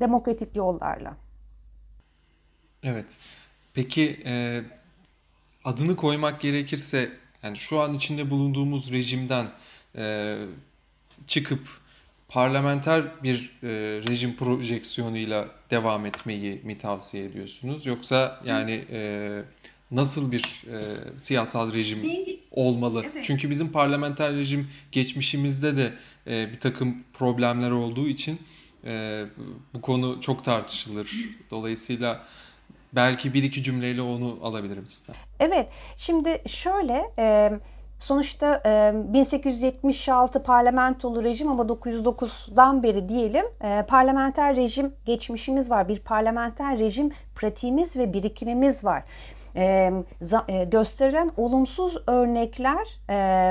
Demokratik 0.00 0.56
yollarla. 0.56 1.16
Evet. 2.82 3.18
Peki 3.74 4.22
e, 4.26 4.62
adını 5.64 5.96
koymak 5.96 6.40
gerekirse 6.40 7.10
yani 7.42 7.56
şu 7.56 7.80
an 7.80 7.94
içinde 7.94 8.30
bulunduğumuz 8.30 8.92
rejimden 8.92 9.48
e, 9.96 10.36
çıkıp 11.26 11.68
parlamenter 12.28 13.04
bir 13.22 13.58
e, 13.62 13.68
rejim 14.08 14.36
projeksiyonuyla 14.36 15.48
devam 15.70 16.06
etmeyi 16.06 16.60
mi 16.64 16.78
tavsiye 16.78 17.24
ediyorsunuz? 17.24 17.86
Yoksa 17.86 18.40
yani 18.44 18.84
e, 18.90 19.42
nasıl 19.92 20.32
bir 20.32 20.64
e, 20.72 20.80
siyasal 21.18 21.74
rejim 21.74 21.98
olmalı? 22.50 23.02
Evet. 23.12 23.24
Çünkü 23.24 23.50
bizim 23.50 23.72
parlamenter 23.72 24.34
rejim 24.34 24.68
geçmişimizde 24.92 25.76
de 25.76 25.92
e, 26.26 26.52
bir 26.52 26.60
takım 26.60 27.02
problemler 27.14 27.70
olduğu 27.70 28.08
için 28.08 28.40
e, 28.84 29.24
bu 29.74 29.80
konu 29.80 30.20
çok 30.20 30.44
tartışılır. 30.44 31.12
Dolayısıyla 31.50 32.24
belki 32.92 33.34
bir 33.34 33.42
iki 33.42 33.62
cümleyle 33.62 34.02
onu 34.02 34.38
alabilirim 34.42 34.86
sizden. 34.86 35.16
Evet, 35.40 35.68
şimdi 35.96 36.42
şöyle... 36.46 37.04
E, 37.18 37.52
Sonuçta 38.02 38.62
1876 39.12 40.42
parlamentolu 40.42 41.24
rejim 41.24 41.48
ama 41.48 41.62
909'dan 41.62 42.82
beri 42.82 43.08
diyelim 43.08 43.44
parlamenter 43.88 44.56
rejim 44.56 44.92
geçmişimiz 45.06 45.70
var. 45.70 45.88
Bir 45.88 45.98
parlamenter 45.98 46.78
rejim 46.78 47.10
pratiğimiz 47.34 47.96
ve 47.96 48.12
birikimimiz 48.12 48.84
var. 48.84 49.02
Gösterilen 50.70 51.30
olumsuz 51.36 51.96
örnekler 52.06 53.00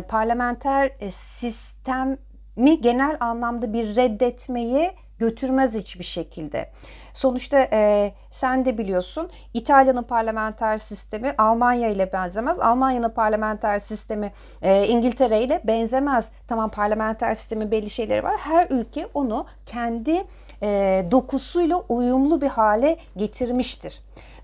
parlamenter 0.07 0.91
sistemi 1.11 2.81
genel 2.81 3.17
anlamda 3.19 3.73
bir 3.73 3.95
reddetmeyi 3.95 4.91
götürmez 5.19 5.73
hiçbir 5.73 6.03
şekilde. 6.03 6.69
Sonuçta 7.13 7.67
e, 7.71 8.11
sen 8.31 8.65
de 8.65 8.77
biliyorsun 8.77 9.29
İtalya'nın 9.53 10.03
parlamenter 10.03 10.77
sistemi 10.77 11.35
Almanya 11.37 11.89
ile 11.89 12.13
benzemez. 12.13 12.59
Almanya'nın 12.59 13.09
parlamenter 13.09 13.79
sistemi 13.79 14.31
e, 14.61 14.87
İngiltere 14.87 15.41
ile 15.41 15.61
benzemez. 15.67 16.29
Tamam 16.47 16.69
parlamenter 16.71 17.35
sistemi 17.35 17.71
belli 17.71 17.89
şeyleri 17.89 18.23
var. 18.23 18.37
Her 18.37 18.67
ülke 18.69 19.07
onu 19.13 19.45
kendi 19.65 20.23
e, 20.63 21.03
dokusuyla 21.11 21.77
uyumlu 21.89 22.41
bir 22.41 22.47
hale 22.47 22.97
getirmiştir. 23.17 24.01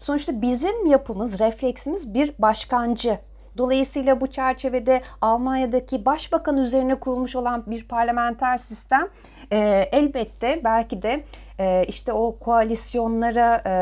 Sonuçta 0.08 0.42
bizim 0.42 0.86
yapımız, 0.86 1.40
refleksimiz 1.40 2.14
bir 2.14 2.34
başkancı. 2.40 3.20
Dolayısıyla 3.58 4.22
bu 4.22 4.28
çerçevede 4.28 5.02
Almanya'daki 5.22 6.06
başbakan 6.06 6.58
üzerine 6.58 6.96
kurulmuş 6.96 7.36
olan 7.36 7.64
bir 7.68 7.88
parlamenter 7.88 8.58
sistem 8.58 9.08
e, 9.52 9.58
elbette 9.92 10.62
belki 10.64 11.02
de 11.02 11.24
e, 11.60 11.86
işte 11.88 12.14
o 12.14 12.40
koalisyonlara 12.40 13.62
e, 13.66 13.74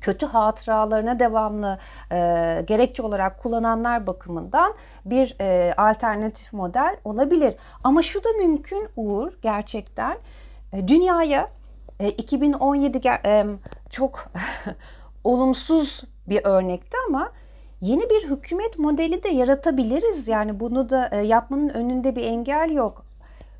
kötü 0.00 0.26
hatıralarına 0.26 1.18
devamlı 1.18 1.78
e, 2.12 2.16
gerekçe 2.66 3.02
olarak 3.02 3.42
kullananlar 3.42 4.06
bakımından 4.06 4.74
bir 5.04 5.36
e, 5.40 5.74
alternatif 5.76 6.52
model 6.52 6.96
olabilir. 7.04 7.54
Ama 7.84 8.02
şu 8.02 8.24
da 8.24 8.28
mümkün 8.38 8.88
Uğur 8.96 9.32
gerçekten 9.42 10.18
e, 10.72 10.88
dünyaya 10.88 11.48
e, 12.00 12.08
2017 12.08 13.08
e, 13.08 13.46
çok 13.90 14.32
olumsuz 15.24 16.00
bir 16.28 16.44
örnekti 16.44 16.96
ama 17.08 17.32
yeni 17.80 18.10
bir 18.10 18.30
hükümet 18.30 18.78
modeli 18.78 19.22
de 19.22 19.28
yaratabiliriz. 19.28 20.28
Yani 20.28 20.60
bunu 20.60 20.90
da 20.90 21.08
e, 21.12 21.16
yapmanın 21.16 21.68
önünde 21.68 22.16
bir 22.16 22.24
engel 22.24 22.70
yok. 22.70 23.04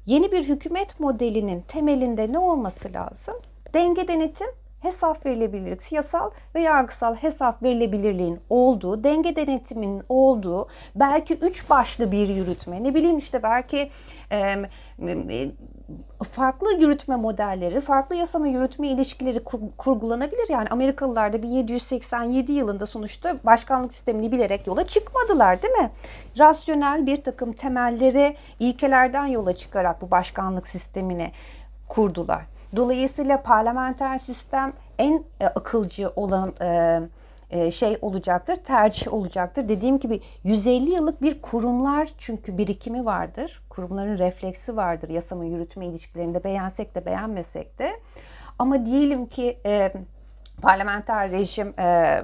Yeni 0.07 0.33
bir 0.33 0.49
hükümet 0.49 1.01
modelinin 1.01 1.61
temelinde 1.61 2.33
ne 2.33 2.39
olması 2.39 2.93
lazım? 2.93 3.35
Denge 3.75 4.09
denetim, 4.09 4.47
hesap 4.81 5.27
verilebilirlik, 5.27 5.83
siyasal 5.83 6.31
ve 6.55 6.61
yargısal 6.61 7.15
hesap 7.15 7.63
verilebilirliğin 7.63 8.41
olduğu, 8.51 9.05
denge 9.05 9.37
denetiminin 9.37 10.03
olduğu, 10.09 10.69
belki 10.95 11.35
üç 11.35 11.71
başlı 11.71 12.13
bir 12.13 12.29
yürütme, 12.29 12.83
ne 12.85 12.95
bileyim 12.95 13.19
işte 13.19 13.43
belki 13.43 13.91
e, 14.33 14.57
farklı 16.33 16.73
yürütme 16.73 17.17
modelleri, 17.17 17.81
farklı 17.81 18.17
yasama 18.17 18.47
yürütme 18.47 18.89
ilişkileri 18.89 19.45
kur, 19.45 19.61
kurgulanabilir. 19.79 20.49
Yani 20.49 20.69
Amerikalılar 20.69 21.33
da 21.33 21.43
1787 21.43 22.53
yılında 22.53 22.87
sonuçta 22.87 23.37
başkanlık 23.45 23.93
sistemini 23.93 24.33
bilerek 24.33 24.67
yola 24.67 24.87
çıkmadılar 24.87 25.63
değil 25.63 25.75
mi? 25.75 25.91
Rasyonel 26.39 27.07
bir 27.07 27.23
takım 27.23 27.53
temelleri, 27.53 28.37
ilkelerden 28.61 29.27
yola 29.27 29.57
çıkarak 29.57 30.03
bu 30.03 30.11
başkanlık 30.11 30.69
sistemini 30.69 31.33
kurdular. 31.89 32.43
Dolayısıyla 32.77 33.43
parlamenter 33.43 34.19
sistem 34.19 34.73
en 34.99 35.25
e, 35.41 35.47
akılcı 35.47 36.13
olan 36.17 36.53
e, 36.63 37.01
şey 37.73 37.99
olacaktır, 38.03 38.57
tercih 38.57 39.13
olacaktır. 39.15 39.69
Dediğim 39.69 39.99
gibi 39.99 40.21
150 40.45 40.91
yıllık 40.91 41.23
bir 41.23 41.43
kurumlar 41.43 42.09
çünkü 42.19 42.59
birikimi 42.59 43.05
vardır. 43.05 43.63
Kurumların 43.69 44.19
refleksi 44.19 44.77
vardır 44.77 45.09
yasama 45.09 45.45
yürütme 45.45 45.87
ilişkilerinde 45.87 46.45
beğensek 46.45 46.95
de 46.95 47.07
beğenmesek 47.07 47.79
de. 47.79 48.01
Ama 48.59 48.87
diyelim 48.87 49.27
ki 49.27 49.59
e, 49.67 49.93
parlamenter 50.63 51.31
rejim 51.31 51.75
e, 51.79 52.23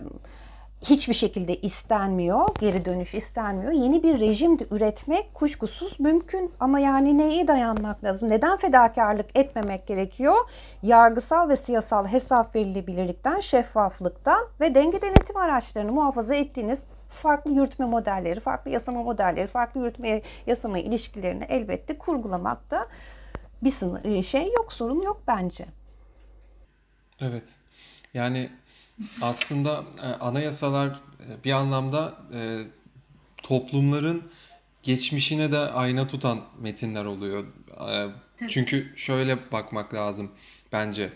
hiçbir 0.85 1.15
şekilde 1.15 1.57
istenmiyor, 1.57 2.49
geri 2.61 2.85
dönüş 2.85 3.15
istenmiyor. 3.15 3.73
Yeni 3.73 4.03
bir 4.03 4.21
rejim 4.21 4.59
de 4.59 4.67
üretmek 4.71 5.35
kuşkusuz 5.35 6.01
mümkün 6.01 6.53
ama 6.61 6.79
yani 6.79 7.19
neye 7.19 7.49
dayanmak 7.49 8.05
lazım? 8.05 8.31
Neden 8.31 8.57
fedakarlık 8.57 9.27
etmemek 9.35 9.87
gerekiyor? 9.87 10.35
Yargısal 10.83 11.49
ve 11.49 11.57
siyasal 11.57 12.07
hesap 12.07 12.55
verilebilirlikten, 12.55 13.41
şeffaflıktan 13.41 14.47
ve 14.61 14.75
denge 14.75 15.03
denetim 15.03 15.37
araçlarını 15.37 15.93
muhafaza 15.93 16.35
ettiğiniz 16.35 16.79
farklı 17.11 17.51
yürütme 17.51 17.87
modelleri, 17.87 18.41
farklı 18.41 18.71
yasama 18.71 19.03
modelleri, 19.03 19.47
farklı 19.47 19.81
yürütme 19.81 20.23
yasama 20.47 20.79
ilişkilerini 20.79 21.45
elbette 21.45 21.99
kurgulamakta 21.99 22.87
bir 23.63 23.71
sınır, 23.71 24.23
şey 24.23 24.53
yok, 24.53 24.73
sorun 24.73 25.03
yok 25.03 25.23
bence. 25.27 25.65
Evet. 27.21 27.55
Yani 28.15 28.51
aslında 29.23 29.85
e, 30.03 30.07
anayasalar 30.07 30.89
e, 30.89 31.45
bir 31.45 31.53
anlamda 31.53 32.15
e, 32.35 32.63
toplumların 33.43 34.23
geçmişine 34.83 35.53
de 35.53 35.59
ayna 35.59 36.07
tutan 36.07 36.41
metinler 36.61 37.05
oluyor. 37.05 37.45
Tabii. 38.37 38.51
Çünkü 38.51 38.93
şöyle 38.97 39.53
bakmak 39.53 39.95
lazım 39.95 40.31
bence. 40.73 41.13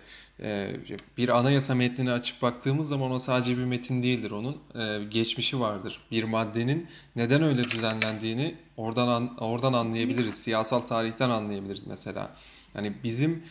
Bir 1.16 1.28
anayasa 1.38 1.74
metnini 1.74 2.12
açıp 2.12 2.42
baktığımız 2.42 2.88
zaman 2.88 3.10
o 3.10 3.18
sadece 3.18 3.58
bir 3.58 3.64
metin 3.64 4.02
değildir. 4.02 4.30
Onun 4.30 4.62
geçmişi 5.10 5.60
vardır. 5.60 6.00
Bir 6.10 6.24
maddenin 6.24 6.88
neden 7.16 7.42
öyle 7.42 7.64
düzenlendiğini 7.64 8.54
oradan 8.76 9.36
oradan 9.36 9.72
anlayabiliriz. 9.72 10.34
Siyasal 10.34 10.80
tarihten 10.80 11.30
anlayabiliriz 11.30 11.86
mesela. 11.86 12.36
Yani 12.74 12.92
bizim 13.04 13.42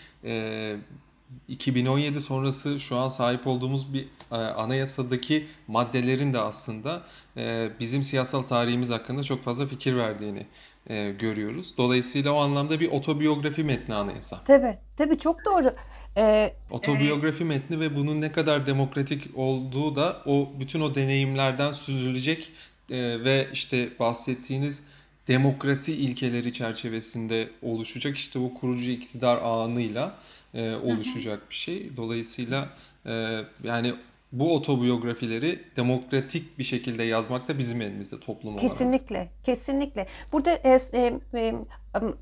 2017 1.48 2.22
sonrası 2.22 2.80
şu 2.80 2.98
an 2.98 3.08
sahip 3.08 3.48
olduğumuz 3.48 3.94
bir 3.94 4.08
e, 4.32 4.36
anayasadaki 4.36 5.48
maddelerin 5.68 6.34
de 6.34 6.40
aslında 6.40 7.04
e, 7.38 7.70
bizim 7.80 8.04
siyasal 8.04 8.42
tarihimiz 8.42 8.90
hakkında 8.90 9.24
çok 9.24 9.44
fazla 9.44 9.66
fikir 9.66 9.96
verdiğini 9.96 10.46
e, 10.88 11.12
görüyoruz. 11.12 11.74
Dolayısıyla 11.78 12.32
o 12.32 12.38
anlamda 12.38 12.80
bir 12.80 12.92
otobiyografi 12.92 13.64
metni 13.64 13.96
anayasa. 13.96 14.42
Tabii, 14.48 14.78
tabii 14.98 15.20
çok 15.20 15.46
doğru. 15.46 15.72
Ee, 16.18 16.54
otobiyografi 16.72 17.44
e... 17.44 17.48
metni 17.48 17.80
ve 17.80 17.96
bunun 17.96 18.22
ne 18.22 18.32
kadar 18.32 18.66
demokratik 18.66 19.24
olduğu 19.36 19.96
da 19.96 20.22
o 20.26 20.50
bütün 20.60 20.82
o 20.82 20.96
deneyimlerden 20.96 21.72
süzülecek 21.72 22.52
e, 22.92 23.24
ve 23.24 23.48
işte 23.54 23.90
bahsettiğiniz 24.00 24.84
demokrasi 25.28 25.94
ilkeleri 25.94 26.54
çerçevesinde 26.54 27.50
oluşacak 27.62 28.18
işte 28.18 28.40
bu 28.40 28.54
kurucu 28.54 28.92
iktidar 28.92 29.42
anıyla 29.42 30.18
e, 30.58 30.76
oluşacak 30.76 31.50
bir 31.50 31.56
şey. 31.56 31.98
Dolayısıyla 31.98 32.70
e, 33.06 33.42
yani 33.64 33.94
bu 34.32 34.56
otobiyografileri 34.56 35.60
demokratik 35.78 36.60
bir 36.60 36.64
şekilde 36.64 37.04
yazmak 37.04 37.48
da 37.48 37.58
bizim 37.58 37.82
elimizde 37.82 38.20
toplum 38.20 38.54
olarak. 38.54 38.70
Kesinlikle, 38.70 39.30
kesinlikle. 39.44 40.08
Burada 40.32 40.52
e, 40.52 40.80
e, 40.94 41.20
e, 41.34 41.54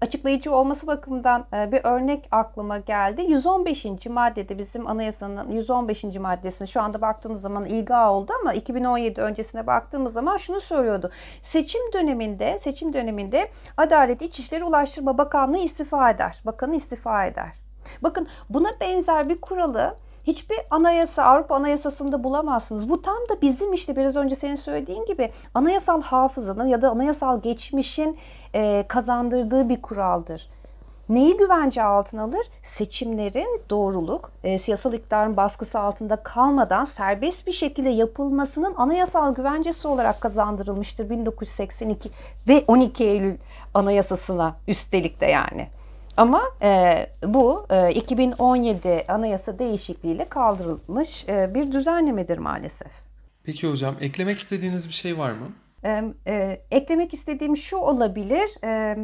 açıklayıcı 0.02 0.56
olması 0.56 0.88
bakımından 0.88 1.46
e, 1.54 1.72
bir 1.72 1.82
örnek 1.84 2.28
aklıma 2.32 2.80
geldi. 2.80 3.22
115. 3.22 3.86
maddede 4.06 4.58
bizim 4.58 4.88
anayasanın 4.88 5.52
115. 5.52 6.04
maddesine 6.04 6.68
şu 6.68 6.82
anda 6.82 7.02
baktığımız 7.02 7.42
zaman 7.42 7.66
ilga 7.66 8.12
oldu 8.12 8.32
ama 8.42 8.54
2017 8.54 9.22
öncesine 9.22 9.68
baktığımız 9.68 10.14
zaman 10.14 10.38
şunu 10.38 10.62
söylüyordu. 10.62 11.12
Seçim 11.44 11.94
döneminde, 11.94 12.60
seçim 12.60 12.94
döneminde 12.94 13.52
Adalet 13.78 14.22
İçişleri 14.22 14.64
Ulaştırma 14.64 15.18
Bakanlığı 15.18 15.58
istifa 15.58 16.12
eder. 16.12 16.42
Bakanı 16.46 16.76
istifa 16.76 17.26
eder. 17.26 17.65
Bakın 18.04 18.28
buna 18.50 18.70
benzer 18.80 19.30
bir 19.30 19.42
kuralı 19.42 19.96
hiçbir 20.28 20.58
anayasa, 20.72 21.24
Avrupa 21.24 21.56
Anayasası'nda 21.56 22.24
bulamazsınız. 22.24 22.90
Bu 22.90 23.02
tam 23.02 23.18
da 23.30 23.42
bizim 23.42 23.74
işte 23.74 23.96
biraz 23.96 24.16
önce 24.16 24.36
senin 24.36 24.56
söylediğin 24.56 25.06
gibi 25.06 25.32
anayasal 25.54 26.02
hafızanın 26.02 26.68
ya 26.68 26.82
da 26.82 26.90
anayasal 26.90 27.42
geçmişin 27.42 28.18
e, 28.56 28.86
kazandırdığı 28.88 29.70
bir 29.70 29.82
kuraldır. 29.82 30.48
Neyi 31.10 31.38
güvence 31.38 31.84
altına 31.84 32.24
alır? 32.24 32.48
Seçimlerin 32.64 33.62
doğruluk, 33.70 34.32
e, 34.44 34.60
siyasal 34.60 34.94
iktidarın 34.94 35.38
baskısı 35.38 35.80
altında 35.80 36.16
kalmadan 36.16 36.86
serbest 36.86 37.48
bir 37.48 37.52
şekilde 37.52 37.90
yapılmasının 37.90 38.74
anayasal 38.78 39.36
güvencesi 39.36 39.88
olarak 39.88 40.22
kazandırılmıştır 40.22 41.10
1982 41.10 42.10
ve 42.48 42.64
12 42.68 43.04
Eylül 43.04 43.38
Anayasası'na 43.74 44.56
üstelik 44.68 45.22
de 45.22 45.26
yani. 45.26 45.68
Ama 46.18 46.42
e, 46.62 47.08
bu 47.24 47.66
e, 47.70 47.92
2017 47.94 49.04
anayasa 49.08 49.60
değişikliğiyle 49.60 50.30
kaldırılmış 50.30 51.26
e, 51.30 51.54
bir 51.54 51.72
düzenlemedir 51.72 52.38
maalesef. 52.38 52.92
Peki 53.44 53.70
hocam 53.70 53.96
eklemek 54.02 54.40
istediğiniz 54.40 54.88
bir 54.88 54.94
şey 54.94 55.18
var 55.18 55.32
mı? 55.32 55.48
E, 55.84 56.04
e, 56.28 56.62
eklemek 56.72 57.14
istediğim 57.14 57.58
şu 57.58 57.78
olabilir. 57.78 58.64
E, 58.64 58.98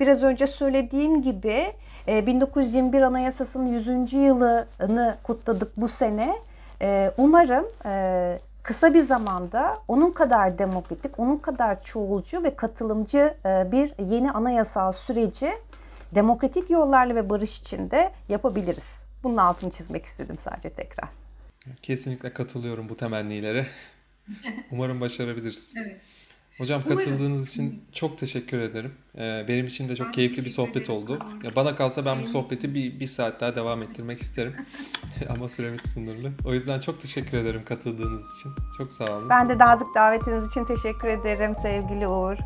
biraz 0.00 0.22
önce 0.22 0.46
söylediğim 0.46 1.22
gibi 1.22 1.72
e, 2.08 2.26
1921 2.26 3.02
Anayasası'nın 3.02 3.66
100. 3.66 4.12
yılını 4.12 5.16
kutladık 5.22 5.72
bu 5.76 5.88
sene. 5.88 6.34
E, 6.82 7.10
umarım 7.18 7.64
e, 7.86 8.38
kısa 8.62 8.94
bir 8.94 9.02
zamanda 9.02 9.78
onun 9.88 10.10
kadar 10.10 10.58
demokratik, 10.58 11.18
onun 11.18 11.36
kadar 11.36 11.82
çoğulcu 11.82 12.42
ve 12.42 12.56
katılımcı 12.56 13.34
e, 13.46 13.72
bir 13.72 13.94
yeni 14.04 14.30
anayasal 14.30 14.92
süreci 14.92 15.52
demokratik 16.14 16.70
yollarla 16.70 17.14
ve 17.14 17.28
barış 17.28 17.60
içinde 17.60 18.12
yapabiliriz. 18.28 18.98
Bunun 19.22 19.36
altını 19.36 19.70
çizmek 19.70 20.04
istedim 20.04 20.36
sadece 20.44 20.70
tekrar. 20.70 21.08
Kesinlikle 21.82 22.32
katılıyorum 22.32 22.88
bu 22.88 22.96
temennilere. 22.96 23.66
Umarım 24.70 25.00
başarabiliriz. 25.00 25.72
Evet. 25.76 26.00
Hocam 26.58 26.82
katıldığınız 26.82 27.48
için 27.48 27.84
çok 27.92 28.18
teşekkür 28.18 28.58
ederim. 28.58 28.94
Ee, 29.18 29.44
benim 29.48 29.66
için 29.66 29.88
de 29.88 29.96
çok 29.96 30.06
Ben 30.06 30.12
keyifli 30.12 30.44
bir 30.44 30.50
sohbet 30.50 30.76
ederim 30.76 30.90
oldu. 30.90 31.18
Ya 31.42 31.56
bana 31.56 31.76
kalsa 31.76 32.04
ben 32.04 32.16
bu 32.16 32.20
Benim 32.20 32.30
sohbeti 32.30 32.74
bir, 32.74 33.00
bir 33.00 33.06
saat 33.06 33.40
daha 33.40 33.56
devam 33.56 33.82
ettirmek 33.82 34.20
isterim. 34.20 34.54
Ama 35.28 35.48
süremiz 35.48 35.80
sınırlı. 35.80 36.32
O 36.44 36.54
yüzden 36.54 36.80
çok 36.80 37.00
teşekkür 37.00 37.38
ederim 37.38 37.64
katıldığınız 37.64 38.22
için. 38.38 38.52
Çok 38.78 38.92
sağ 38.92 39.16
olun. 39.16 39.28
Ben 39.28 39.48
de 39.48 39.58
nazik 39.58 39.94
davetiniz 39.94 40.50
için 40.50 40.64
teşekkür 40.64 41.08
ederim 41.08 41.54
sevgili 41.62 42.08
Uğur. 42.08 42.36